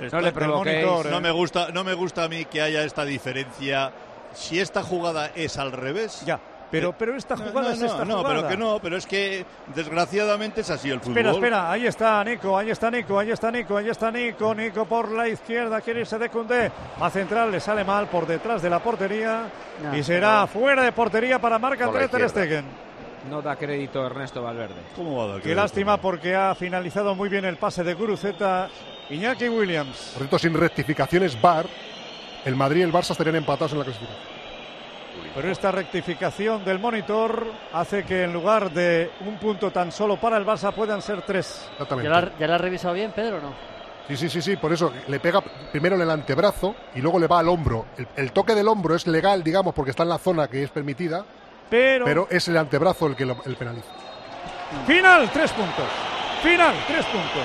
[0.00, 0.10] ¿no?
[0.12, 0.86] No le provoquéis.
[1.10, 1.20] No ¿eh?
[1.20, 3.90] me gusta, no me gusta a mí que haya esta diferencia.
[4.34, 6.22] Si esta jugada es al revés.
[6.26, 6.38] Ya,
[6.70, 8.34] pero, pero esta No, jugada no, es no, esta no, jugada.
[8.36, 11.16] pero que no, pero es que desgraciadamente es así el fútbol.
[11.16, 14.84] Espera, espera, ahí está Nico, ahí está Nico, ahí está Nico, ahí está Nico, Nico
[14.84, 16.70] por la izquierda, quiere irse de Cundé,
[17.00, 19.44] a central le sale mal por detrás de la portería
[19.82, 20.46] No, y será no.
[20.48, 22.28] fuera de portería para Marc Por la André Ter izquierda.
[22.62, 22.85] Stegen.
[23.28, 24.76] No da crédito Ernesto Valverde.
[24.94, 28.68] ¿Cómo va a dar Qué lástima porque ha finalizado muy bien el pase de Guruceta
[29.10, 30.10] Iñaki Williams.
[30.12, 31.66] Por cierto, sin rectificaciones VAR,
[32.44, 34.36] el Madrid y el Barça estarían empatados en la clasificación.
[35.34, 40.36] Pero esta rectificación del monitor hace que en lugar de un punto tan solo para
[40.36, 41.68] el Barça puedan ser tres.
[41.72, 42.10] Exactamente.
[42.10, 43.52] ¿Ya la, ya la has revisado bien, Pedro, o no?
[44.08, 47.26] Sí, sí, sí, sí, por eso le pega primero en el antebrazo y luego le
[47.26, 47.86] va al hombro.
[47.98, 50.70] El, el toque del hombro es legal, digamos, porque está en la zona que es
[50.70, 51.24] permitida,
[51.70, 53.88] Pero, pero es el antebrazo el que lo, el penaliza.
[54.86, 55.86] final, tres puntos.
[56.42, 57.42] Final, tres puntos.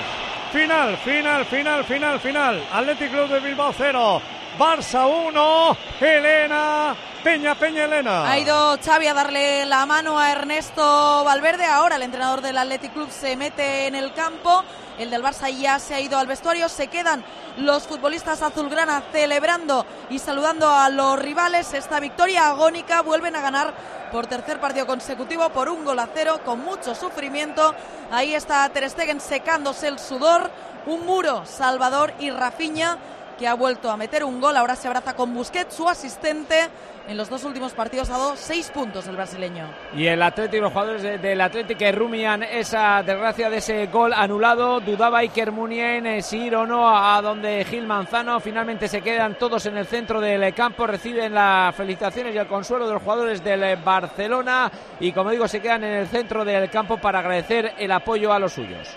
[0.51, 2.63] Final, final, final, final, final.
[2.73, 4.21] Athletic Club de Bilbao 0.
[4.59, 6.93] Barça 1, Elena,
[7.23, 8.29] Peña, Peña, Elena.
[8.29, 11.65] Ha ido Xavi a darle la mano a Ernesto Valverde.
[11.65, 14.63] Ahora el entrenador del Athletic Club se mete en el campo.
[14.97, 16.67] El del Barça ya se ha ido al vestuario.
[16.67, 17.23] Se quedan
[17.57, 21.73] los futbolistas azulgrana celebrando y saludando a los rivales.
[21.73, 23.73] Esta victoria agónica vuelven a ganar
[24.11, 27.75] por tercer partido consecutivo por un gol a cero con mucho sufrimiento.
[28.11, 30.49] Ahí está Ter Stegen secándose el sudor.
[30.87, 32.97] Un muro, Salvador y Rafinha
[33.41, 34.55] que ha vuelto a meter un gol.
[34.55, 36.69] Ahora se abraza con Busquets, su asistente.
[37.07, 39.65] En los dos últimos partidos ha dado seis puntos el brasileño.
[39.95, 44.13] Y el Atlético, los jugadores de- del Atlético que rumian esa desgracia de ese gol
[44.13, 44.79] anulado.
[44.79, 48.39] Dudaba Iker Munien eh, si ir o no a donde Gil Manzano.
[48.39, 50.85] Finalmente se quedan todos en el centro del campo.
[50.85, 54.71] Reciben las felicitaciones y el consuelo de los jugadores del eh, Barcelona.
[54.99, 58.37] Y como digo, se quedan en el centro del campo para agradecer el apoyo a
[58.37, 58.87] los suyos.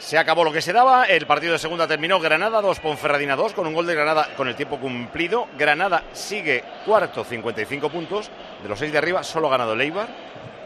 [0.00, 3.52] Se acabó lo que se daba, el partido de segunda terminó Granada 2, Ponferradina 2,
[3.52, 5.46] con un gol de Granada con el tiempo cumplido.
[5.58, 8.30] Granada sigue cuarto, 55 puntos.
[8.62, 10.08] De los seis de arriba, solo ha ganado el Eibar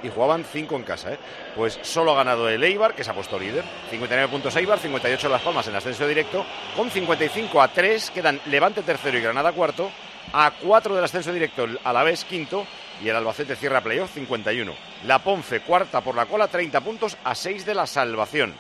[0.05, 1.14] y jugaban 5 en casa.
[1.14, 1.18] ¿eh?
[1.57, 3.64] Pues solo ha ganado el Eibar, que se ha puesto líder.
[3.91, 6.47] 59 puntos Eibar, 58 Las Palmas en ascenso directo.
[6.76, 9.91] Con 55 a 3 quedan Levante tercero y Granada cuarto.
[10.32, 12.64] A 4 del ascenso directo el Alavés quinto
[13.03, 14.72] y el Albacete cierra playoff 51.
[15.07, 18.55] La Ponce cuarta por la cola, 30 puntos a 6 de la salvación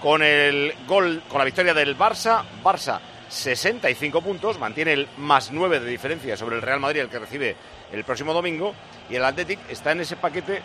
[0.00, 2.42] con el gol, con la victoria del Barça.
[2.62, 7.18] Barça 65 puntos, mantiene el más 9 de diferencia sobre el Real Madrid, el que
[7.18, 7.56] recibe
[7.92, 8.74] el próximo domingo.
[9.08, 10.62] Y el Athletic está en ese paquete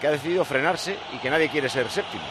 [0.00, 2.24] que ha decidido frenarse y que nadie quiere ser séptimo.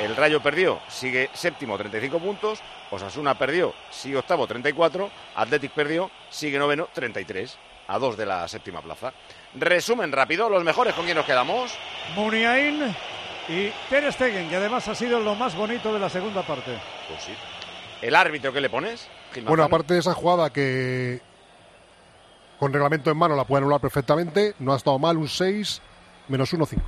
[0.00, 2.60] El Rayo perdió, sigue séptimo, 35 puntos.
[2.90, 5.08] Osasuna perdió, sigue octavo, 34.
[5.36, 7.56] Athletic perdió, sigue noveno, 33.
[7.86, 9.12] A dos de la séptima plaza.
[9.54, 11.76] Resumen rápido, los mejores con quién nos quedamos.
[12.16, 12.96] Muniain
[13.48, 16.78] y Ter Stegen, que además ha sido lo más bonito de la segunda parte.
[17.08, 17.32] Pues sí.
[18.02, 19.08] ¿El árbitro qué le pones?
[19.32, 19.64] Gil Bueno, Manzano?
[19.64, 21.20] aparte de esa jugada que
[22.58, 25.82] con reglamento en mano la puede anular perfectamente, no ha estado mal, un 6
[26.28, 26.82] menos 1, 5.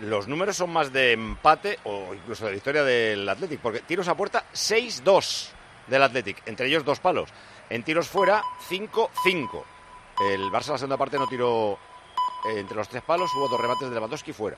[0.00, 4.14] Los números son más de empate o incluso de victoria del Athletic, porque tiros a
[4.16, 5.48] puerta 6-2
[5.86, 7.30] del Athletic, entre ellos dos palos.
[7.70, 9.62] En tiros fuera 5-5.
[10.30, 11.78] El Barça la segunda parte no tiró
[12.48, 14.56] eh, entre los tres palos, hubo dos remates de Lewandowski fuera.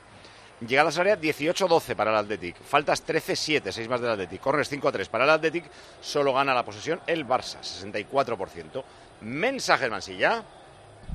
[0.66, 5.06] Llegadas a área 18-12 para el Athletic, faltas 13-7, 6 más del Athletic, corners 5-3
[5.06, 5.64] para el Athletic,
[6.00, 8.82] solo gana la posesión el Barça, 64%.
[9.20, 10.44] Mensajes Mansilla.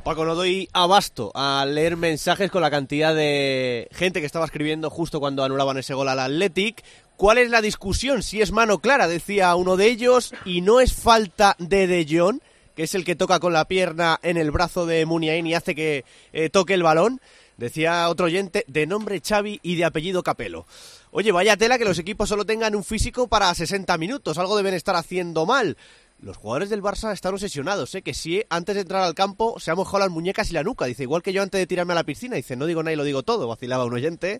[0.03, 4.89] Paco, no doy abasto a leer mensajes con la cantidad de gente que estaba escribiendo
[4.89, 6.81] justo cuando anulaban ese gol al Athletic.
[7.17, 8.23] ¿Cuál es la discusión?
[8.23, 12.39] Si es mano clara, decía uno de ellos, y no es falta de De Jong,
[12.75, 15.75] que es el que toca con la pierna en el brazo de Muniain y hace
[15.75, 17.21] que eh, toque el balón.
[17.57, 20.65] Decía otro oyente, de nombre Xavi y de apellido Capelo.
[21.11, 24.73] Oye, vaya tela que los equipos solo tengan un físico para 60 minutos, algo deben
[24.73, 25.77] estar haciendo mal.
[26.23, 28.01] Los jugadores del Barça están obsesionados, ¿eh?
[28.01, 30.85] que si antes de entrar al campo se ha mojado las muñecas y la nuca.
[30.85, 32.37] Dice, igual que yo antes de tirarme a la piscina.
[32.37, 34.39] Dice, no digo nada y lo digo todo, vacilaba un oyente.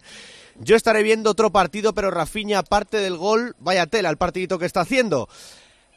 [0.62, 4.66] Yo estaré viendo otro partido, pero Rafinha, aparte del gol, vaya tela el partidito que
[4.66, 5.28] está haciendo.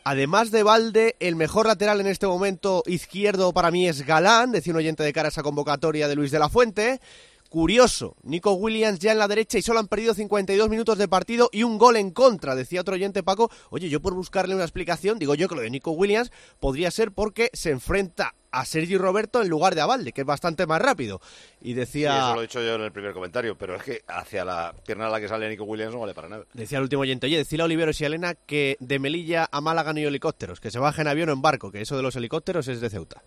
[0.08, 4.72] Además de Valde, el mejor lateral en este momento izquierdo para mí es Galán, decía
[4.72, 7.00] un oyente de cara a esa convocatoria de Luis de la Fuente.
[7.48, 11.48] Curioso, Nico Williams ya en la derecha y solo han perdido 52 minutos de partido
[11.52, 13.50] y un gol en contra, decía otro oyente Paco.
[13.70, 16.30] Oye, yo por buscarle una explicación, digo yo que lo de Nico Williams
[16.60, 20.26] podría ser porque se enfrenta a Sergi Roberto en lugar de a Valde, que es
[20.26, 21.20] bastante más rápido.
[21.60, 22.16] Y Sí, decía...
[22.18, 25.06] eso lo he dicho yo en el primer comentario, pero es que hacia la pierna
[25.06, 26.44] a la que sale Nico Williams no vale para nada.
[26.54, 29.60] Decía el último oyente, oye, decirle a Oliveros y a Elena que de Melilla a
[29.60, 32.02] Málaga no hay helicópteros, que se bajen en avión o en barco, que eso de
[32.02, 33.22] los helicópteros es de Ceuta.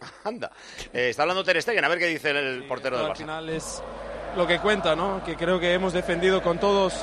[0.24, 0.50] Anda.
[0.92, 3.16] Eh, está hablando Ter Stegen, a ver qué dice el portero del al Barça.
[3.16, 3.82] final es
[4.36, 5.22] lo que cuenta, ¿no?
[5.24, 6.94] Que creo que hemos defendido con todos,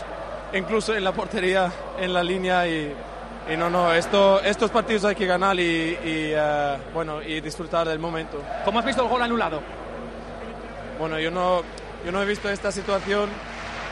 [0.54, 2.93] incluso en la portería, en la línea y,
[3.52, 7.88] y no, no, esto, estos partidos hay que ganar y, y, eh, bueno, y disfrutar
[7.88, 8.41] del momento.
[8.64, 9.62] ¿Cómo has visto el gol anulado?
[11.00, 11.62] Bueno, yo no,
[12.06, 13.30] yo no he visto esta situación,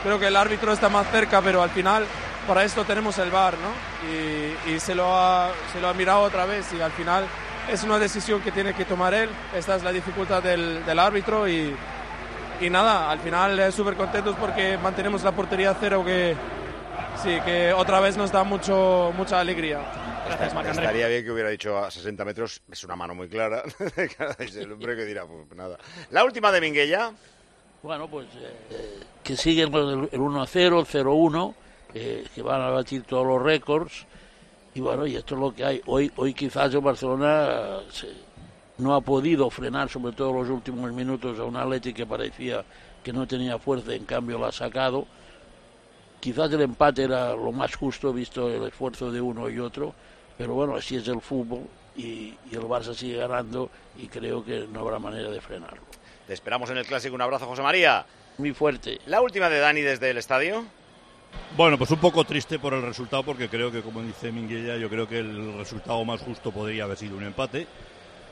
[0.02, 2.06] creo que el árbitro está más cerca, pero al final
[2.48, 4.08] para esto tenemos el VAR, ¿no?
[4.10, 7.24] Y, y se, lo ha, se lo ha mirado otra vez y al final
[7.70, 11.48] es una decisión que tiene que tomar él, esta es la dificultad del, del árbitro
[11.48, 11.74] y,
[12.60, 16.34] y nada, al final eh, súper contentos porque mantenemos la portería cero que
[17.22, 19.80] sí, que otra vez nos da mucho, mucha alegría.
[20.26, 20.68] Gracias, Marc.
[20.68, 23.62] Estaría bien que hubiera dicho a 60 metros, es una mano muy clara.
[24.38, 25.78] el hombre que dirá, pues nada.
[26.10, 27.12] La última de Minguella.
[27.82, 31.54] Bueno, pues eh, que siguen el, el 1 0, el 0 1,
[31.92, 34.06] eh, que van a batir todos los récords.
[34.74, 35.80] Y bueno, y esto es lo que hay.
[35.86, 38.12] Hoy, hoy quizás el Barcelona se-
[38.78, 42.64] no ha podido frenar, sobre todo en los últimos minutos, a un Atleti que parecía
[43.02, 45.06] que no tenía fuerza, en cambio lo ha sacado.
[46.20, 49.94] Quizás el empate era lo más justo, visto el esfuerzo de uno y otro,
[50.38, 51.64] pero bueno, así es el fútbol.
[51.96, 55.82] y, y el Barça sigue ganando y creo que no habrá manera de frenarlo.
[56.26, 57.14] Te esperamos en el clásico.
[57.14, 58.04] Un abrazo, José María.
[58.38, 58.98] Muy fuerte.
[59.06, 60.64] La última de Dani desde el estadio.
[61.56, 64.90] Bueno, pues un poco triste por el resultado porque creo que, como dice Minguella, yo
[64.90, 67.68] creo que el resultado más justo podría haber sido un empate.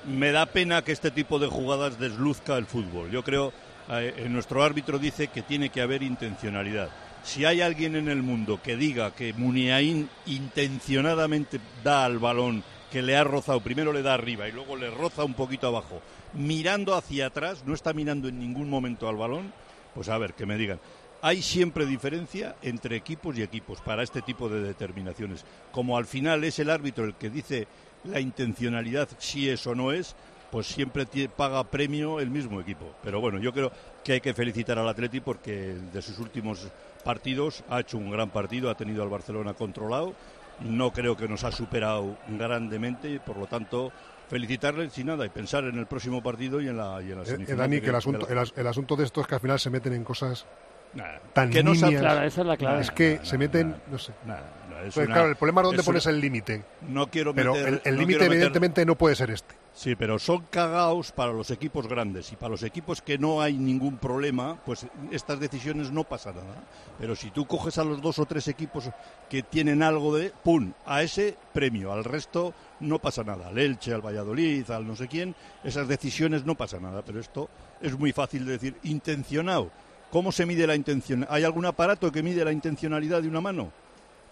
[0.07, 3.13] Me da pena que este tipo de jugadas desluzca el fútbol.
[3.13, 3.53] Yo creo,
[3.91, 6.91] eh, nuestro árbitro dice que tiene que haber intencionalidad.
[7.23, 13.03] Si hay alguien en el mundo que diga que Muniain intencionadamente da al balón que
[13.03, 16.03] le ha rozado, primero le da arriba y luego le roza un poquito abajo,
[16.35, 19.53] mirando hacia atrás, no está mirando en ningún momento al balón,
[19.95, 20.81] pues a ver, que me digan.
[21.23, 25.45] Hay siempre diferencia entre equipos y equipos para este tipo de determinaciones.
[25.71, 27.69] Como al final es el árbitro el que dice
[28.05, 30.17] la intencionalidad, si es o no es,
[30.51, 32.93] pues siempre paga premio el mismo equipo.
[33.05, 33.71] Pero bueno, yo creo
[34.03, 36.69] que hay que felicitar al Atleti porque de sus últimos
[37.05, 40.15] partidos ha hecho un gran partido, ha tenido al Barcelona controlado.
[40.61, 43.93] No creo que nos ha superado grandemente y por lo tanto
[44.29, 47.23] felicitarle sin nada y pensar en el próximo partido y en la, y en la
[47.25, 47.55] Eh, eh.
[47.55, 49.41] Dani, que el de asunto, la- el, as- el asunto de esto es que al
[49.41, 50.47] final se meten en cosas
[50.95, 52.81] Nada, tan que no esa es la clave.
[52.83, 54.13] Es que Nada, se meten, no sé.
[54.27, 56.65] nada, es Entonces, una- claro, el problema es dónde es pones el límite.
[56.89, 59.55] No quiero Pero meter- el- el límite, meter- evidentemente, no puede ser este.
[59.75, 63.55] Sí, pero son cagaos para los equipos grandes y para los equipos que no hay
[63.57, 66.63] ningún problema, pues estas decisiones no pasa nada.
[66.99, 68.91] Pero si tú coges a los dos o tres equipos
[69.31, 73.49] que tienen algo de, ¡pum!, a ese premio, al resto no pasa nada.
[73.49, 75.35] Al Elche, al Valladolid, al no sé quién,
[75.65, 77.01] esas decisiones no pasa nada.
[77.01, 77.49] Pero esto
[77.81, 79.71] es muy fácil de decir, intencionado.
[80.13, 81.27] ¿Cómo se mide la intención?
[81.31, 83.73] ¿Hay algún aparato que mide la intencionalidad de una mano?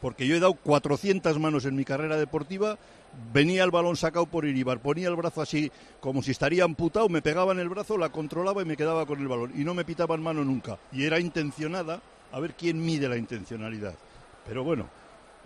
[0.02, 2.76] Porque yo he dado 400 manos en mi carrera deportiva,
[3.32, 7.22] venía el balón sacado por Iribar, ponía el brazo así como si estaría amputado, me
[7.22, 9.54] pegaba en el brazo, la controlaba y me quedaba con el balón.
[9.56, 10.78] Y no me pitaban mano nunca.
[10.92, 13.94] Y era intencionada, a ver quién mide la intencionalidad.
[14.46, 14.86] Pero bueno,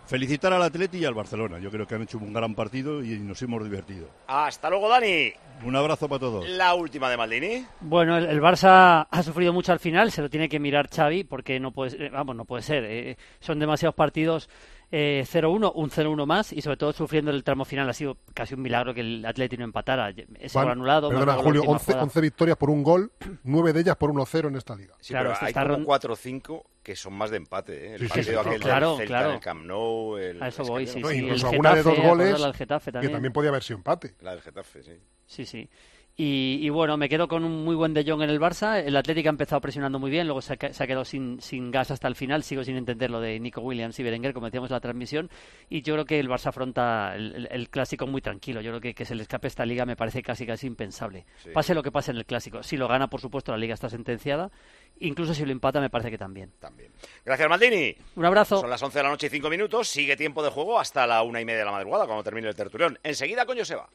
[0.07, 1.59] felicitar al Atleti y al Barcelona.
[1.59, 4.09] Yo creo que han hecho un gran partido y nos hemos divertido.
[4.26, 5.32] Hasta luego, Dani.
[5.64, 6.48] Un abrazo para todos.
[6.48, 7.66] La última de Maldini.
[7.80, 11.24] Bueno, el, el Barça ha sufrido mucho al final, se lo tiene que mirar Xavi
[11.24, 12.84] porque no puede, eh, vamos, no puede ser.
[12.84, 14.50] eh, son demasiados partidos
[14.97, 17.88] eh, 0-1, un 0-1 más y sobre todo sufriendo el tramo final.
[17.90, 20.12] Ha sido casi un milagro que el Atleti no empatara.
[20.12, 21.09] Gol anulado.
[21.09, 22.03] perdona, la Julio, última 11, jugada.
[22.05, 23.11] 11 victorias por un gol,
[23.42, 24.95] 9 de ellas por 1-0 en esta liga.
[25.01, 27.38] Sí, Claro, pero se hay está como ron- 4 o 5 que son más de
[27.38, 27.86] empate.
[27.88, 27.95] ¿eh?
[27.95, 29.32] El Sí, partido sí, aquel claro, del Celta claro.
[29.34, 30.16] el Camp Nou.
[30.18, 32.26] El, A eso es que voy, sí, no incluso el alguna de dos Getafe, goles
[32.28, 33.12] acordarla del Getafe que también.
[33.12, 34.14] también podía haber sido empate.
[34.20, 34.92] La del Getafe, sí.
[35.26, 35.68] Sí, sí.
[36.16, 38.80] Y, y bueno, me quedo con un muy buen De Jong en el Barça.
[38.84, 41.72] El Atlético ha empezado presionando muy bien, luego se ha, se ha quedado sin, sin
[41.72, 42.44] gas hasta el final.
[42.44, 45.28] Sigo sin entender lo de Nico Williams y Berenguer, como decíamos en la transmisión.
[45.68, 48.60] Y yo creo que el Barça afronta el, el- el clásico muy tranquilo.
[48.60, 51.26] Yo creo que que se le escape esta liga me parece casi casi impensable.
[51.42, 51.50] Sí.
[51.52, 52.62] Pase lo que pase en el clásico.
[52.62, 54.52] Si lo gana, por supuesto, la liga está sentenciada.
[55.00, 56.52] Incluso si lo empata, me parece que también.
[56.60, 56.92] También.
[57.24, 57.92] Gracias, Maldini.
[58.14, 58.60] Un abrazo.
[58.60, 59.88] Son las 11 de la noche y 5 minutos.
[59.88, 62.54] Sigue tiempo de juego hasta la una y media de la madrugada, cuando termine el
[62.54, 62.96] tertulión.
[63.02, 63.88] Enseguida con Joseba.